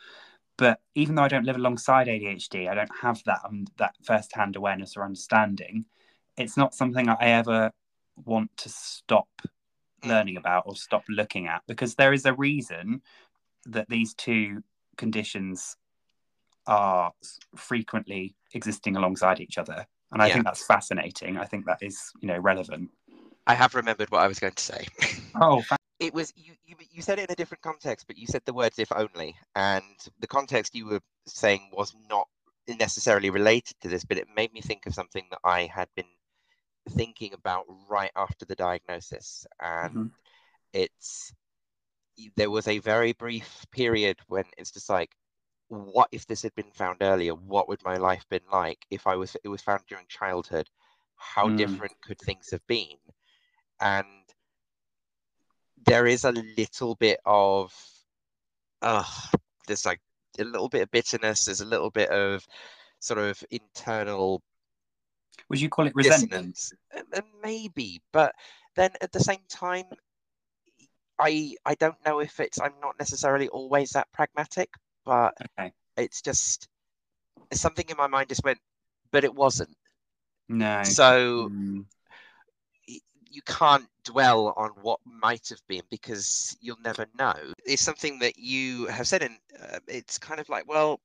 [0.57, 4.55] But even though I don't live alongside ADHD, I don't have that um, that first-hand
[4.55, 5.85] awareness or understanding.
[6.37, 7.71] It's not something I ever
[8.25, 9.27] want to stop
[10.03, 13.01] learning about or stop looking at because there is a reason
[13.65, 14.63] that these two
[14.97, 15.75] conditions
[16.67, 17.11] are
[17.55, 20.33] frequently existing alongside each other and i yeah.
[20.33, 22.89] think that's fascinating i think that is you know relevant
[23.47, 24.85] i have remembered what i was going to say
[25.41, 25.63] oh
[26.07, 28.53] it was you, you you said it in a different context but you said the
[28.53, 29.83] words if only and
[30.19, 32.27] the context you were saying was not
[32.79, 36.05] necessarily related to this but it made me think of something that i had been
[36.89, 40.07] thinking about right after the diagnosis and mm-hmm.
[40.73, 41.33] it's
[42.35, 45.11] there was a very brief period when it's just like
[45.67, 49.15] what if this had been found earlier what would my life been like if i
[49.15, 50.67] was it was found during childhood
[51.17, 51.57] how mm.
[51.57, 52.97] different could things have been
[53.81, 54.07] and
[55.87, 57.73] there is a little bit of
[58.81, 59.03] uh
[59.67, 59.99] there's like
[60.39, 62.45] a little bit of bitterness there's a little bit of
[62.99, 64.41] sort of internal
[65.49, 66.59] would you call it resentment?
[66.95, 68.33] Uh, maybe but
[68.75, 69.85] then at the same time
[71.19, 74.69] i i don't know if it's i'm not necessarily always that pragmatic
[75.05, 75.71] but okay.
[75.95, 76.67] it's just
[77.53, 78.59] something in my mind just went
[79.11, 79.75] but it wasn't.
[80.49, 80.83] No.
[80.83, 81.85] So mm
[83.31, 87.33] you can't dwell on what might have been because you'll never know.
[87.65, 89.37] It's something that you have said, and
[89.71, 90.99] uh, it's kind of like, well,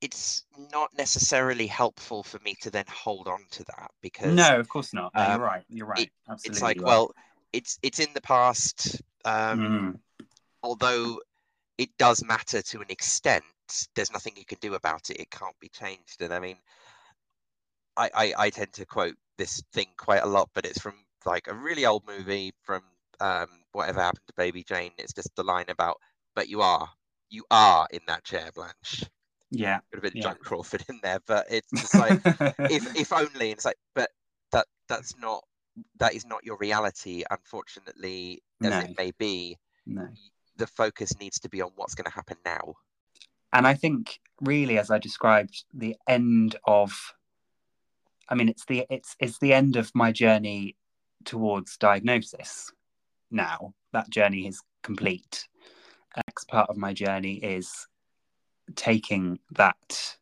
[0.00, 4.68] it's not necessarily helpful for me to then hold on to that because no, of
[4.68, 5.10] course not.
[5.14, 5.64] Um, you're right.
[5.68, 6.00] You're right.
[6.00, 7.12] It, Absolutely it's like, well,
[7.52, 9.02] it's it's in the past.
[9.24, 10.26] Um, mm.
[10.62, 11.20] Although
[11.78, 13.44] it does matter to an extent,
[13.94, 15.20] there's nothing you can do about it.
[15.20, 16.20] It can't be changed.
[16.20, 16.56] And I mean,
[17.96, 21.48] I, I, I tend to quote this thing quite a lot, but it's from like
[21.48, 22.82] a really old movie from
[23.20, 24.92] um, whatever happened to Baby Jane.
[24.98, 25.96] It's just the line about,
[26.34, 26.88] "But you are,
[27.30, 29.04] you are in that chair, Blanche."
[29.50, 30.30] Yeah, could have been yeah.
[30.30, 32.20] Joan Crawford in there, but it's just like
[32.70, 33.50] if if only.
[33.50, 34.10] it's like, but
[34.52, 35.42] that that's not
[35.98, 38.78] that is not your reality, unfortunately, as no.
[38.80, 39.56] it may be.
[39.86, 40.08] No.
[40.56, 42.74] The focus needs to be on what's going to happen now.
[43.52, 47.14] And I think, really, as I described, the end of
[48.28, 50.76] I mean, it's the it's it's the end of my journey
[51.24, 52.72] towards diagnosis
[53.30, 53.74] now.
[53.92, 55.48] That journey is complete.
[56.26, 57.86] Next part of my journey is
[58.74, 60.16] taking that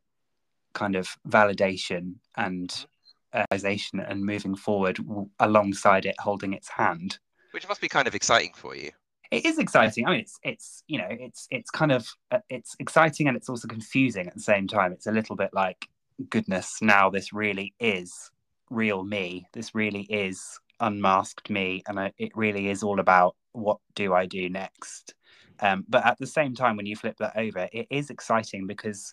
[0.73, 2.87] kind of validation and
[3.35, 4.99] realization and moving forward
[5.41, 7.19] alongside it, holding its hand.
[7.53, 8.91] Which must be kind of exciting for you.
[9.31, 10.07] It is exciting.
[10.07, 13.49] I mean, it's it's you know it's it's kind of uh, it's exciting and it's
[13.49, 14.93] also confusing at the same time.
[14.93, 15.89] It's a little bit like
[16.31, 16.79] goodness.
[16.81, 18.31] Now this really is
[18.71, 19.47] real me.
[19.53, 24.27] This really is unmasked me, and I, it really is all about what do I
[24.27, 25.15] do next.
[25.61, 29.13] Um, but at the same time, when you flip that over, it is exciting because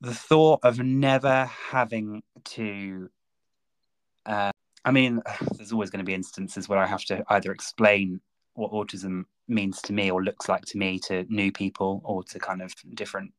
[0.00, 3.08] the thought of never having to
[4.26, 4.50] uh,
[4.84, 5.22] i mean
[5.56, 8.20] there's always going to be instances where i have to either explain
[8.54, 12.38] what autism means to me or looks like to me to new people or to
[12.38, 13.32] kind of different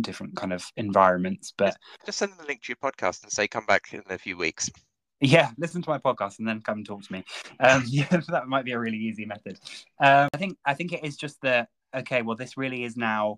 [0.00, 3.46] different kind of environments but just send them the link to your podcast and say
[3.46, 4.70] come back in a few weeks
[5.20, 7.24] yeah listen to my podcast and then come and talk to me
[7.60, 9.58] um, yeah that might be a really easy method
[10.00, 13.36] um, i think i think it is just that okay well this really is now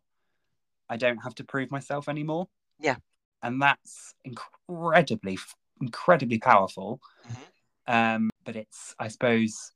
[0.88, 2.48] i don't have to prove myself anymore
[2.80, 2.96] yeah.
[3.42, 5.38] And that's incredibly,
[5.80, 7.00] incredibly powerful.
[7.28, 7.92] Mm-hmm.
[7.92, 9.72] Um, but it's, I suppose,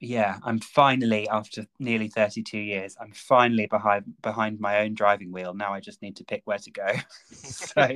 [0.00, 5.54] yeah, I'm finally, after nearly 32 years, I'm finally behind behind my own driving wheel.
[5.54, 6.86] Now I just need to pick where to go.
[7.32, 7.88] so,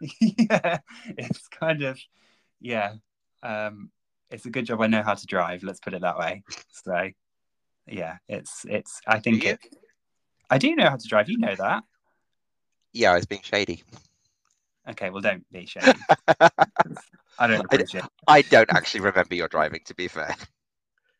[0.20, 1.98] yeah, it's kind of,
[2.60, 2.94] yeah,
[3.42, 3.90] um,
[4.30, 5.62] it's a good job I know how to drive.
[5.62, 6.42] Let's put it that way.
[6.70, 7.08] So,
[7.86, 9.00] yeah, it's it's.
[9.06, 9.58] I think it,
[10.50, 11.30] I do know how to drive.
[11.30, 11.82] You know that.
[12.92, 13.82] Yeah, I was being shady.
[14.90, 15.98] Okay, well, don't be shady.
[17.38, 18.04] I don't appreciate.
[18.26, 19.80] I, I don't actually remember your driving.
[19.86, 20.34] To be fair,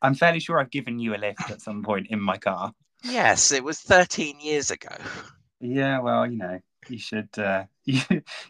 [0.02, 2.72] I'm fairly sure I've given you a lift at some point in my car.
[3.04, 4.94] Yes, it was 13 years ago.
[5.60, 8.00] Yeah, well, you know, you should uh, you,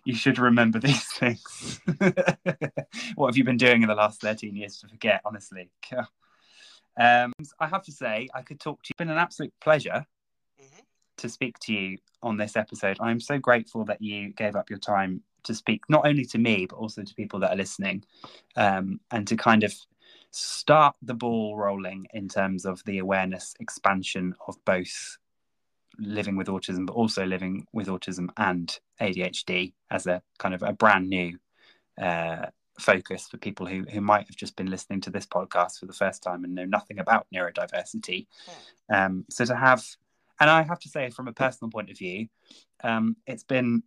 [0.04, 1.80] you should remember these things.
[3.14, 5.20] what have you been doing in the last 13 years to forget?
[5.24, 5.70] Honestly,
[6.98, 8.92] um, I have to say, I could talk to you.
[8.92, 10.04] It's been an absolute pleasure
[10.60, 10.80] mm-hmm.
[11.18, 12.98] to speak to you on this episode.
[13.00, 16.66] I'm so grateful that you gave up your time to speak not only to me
[16.66, 18.04] but also to people that are listening,
[18.56, 19.72] um, and to kind of
[20.30, 25.18] start the ball rolling in terms of the awareness expansion of both
[25.98, 30.72] living with autism but also living with autism and ADHD as a kind of a
[30.72, 31.36] brand new
[32.00, 32.46] uh,
[32.78, 35.92] focus for people who, who might have just been listening to this podcast for the
[35.92, 38.26] first time and know nothing about neurodiversity.
[38.88, 38.94] Hmm.
[38.94, 39.84] Um, so to have
[40.40, 42.28] and I have to say, from a personal point of view,
[42.84, 43.82] um, it's been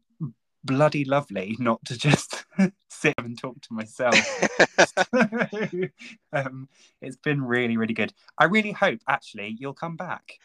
[0.63, 2.40] bloody lovely not to just
[2.89, 4.15] sit and talk to myself.
[6.33, 6.67] um,
[7.01, 8.13] it's been really, really good.
[8.37, 10.39] I really hope actually you'll come back.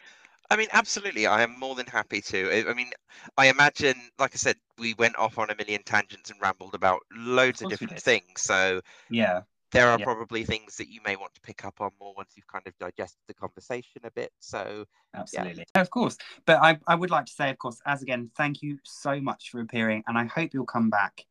[0.49, 1.27] I mean, absolutely.
[1.27, 2.69] I am more than happy to.
[2.69, 2.91] I mean,
[3.37, 7.01] I imagine, like I said, we went off on a million tangents and rambled about
[7.13, 8.41] loads of, of different things.
[8.41, 8.79] So,
[9.09, 9.41] yeah,
[9.73, 10.05] there are yeah.
[10.05, 12.77] probably things that you may want to pick up on more once you've kind of
[12.77, 14.31] digested the conversation a bit.
[14.39, 15.81] So, absolutely, yeah.
[15.81, 16.17] of course.
[16.45, 19.49] But I, I would like to say, of course, as again, thank you so much
[19.51, 21.25] for appearing, and I hope you'll come back.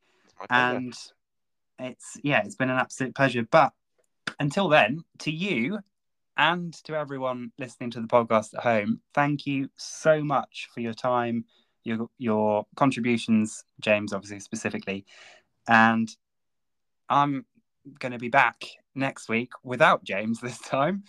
[0.51, 0.95] And
[1.79, 3.47] it's yeah, it's been an absolute pleasure.
[3.51, 3.73] But
[4.39, 5.79] until then, to you
[6.37, 10.95] and to everyone listening to the podcast at home, thank you so much for your
[10.95, 11.45] time,
[11.85, 15.07] your your contributions, James, obviously specifically,
[15.69, 16.09] and
[17.09, 17.45] I'm
[17.99, 18.65] going to be back
[18.95, 21.05] next week without James this time,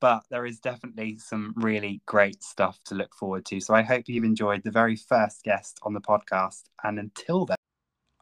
[0.00, 3.60] but there is definitely some really great stuff to look forward to.
[3.60, 6.62] So I hope you've enjoyed the very first guest on the podcast.
[6.82, 7.56] And until then,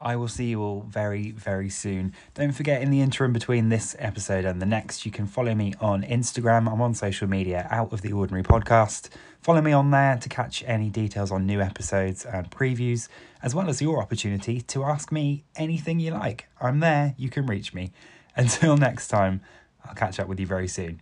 [0.02, 2.12] I will see you all very, very soon.
[2.34, 5.74] Don't forget, in the interim between this episode and the next, you can follow me
[5.80, 6.70] on Instagram.
[6.70, 9.10] I'm on social media, Out of the Ordinary Podcast.
[9.40, 13.08] Follow me on there to catch any details on new episodes and previews,
[13.42, 16.48] as well as your opportunity to ask me anything you like.
[16.60, 17.92] I'm there, you can reach me.
[18.36, 19.40] Until next time,
[19.84, 21.00] I'll catch up with you very soon.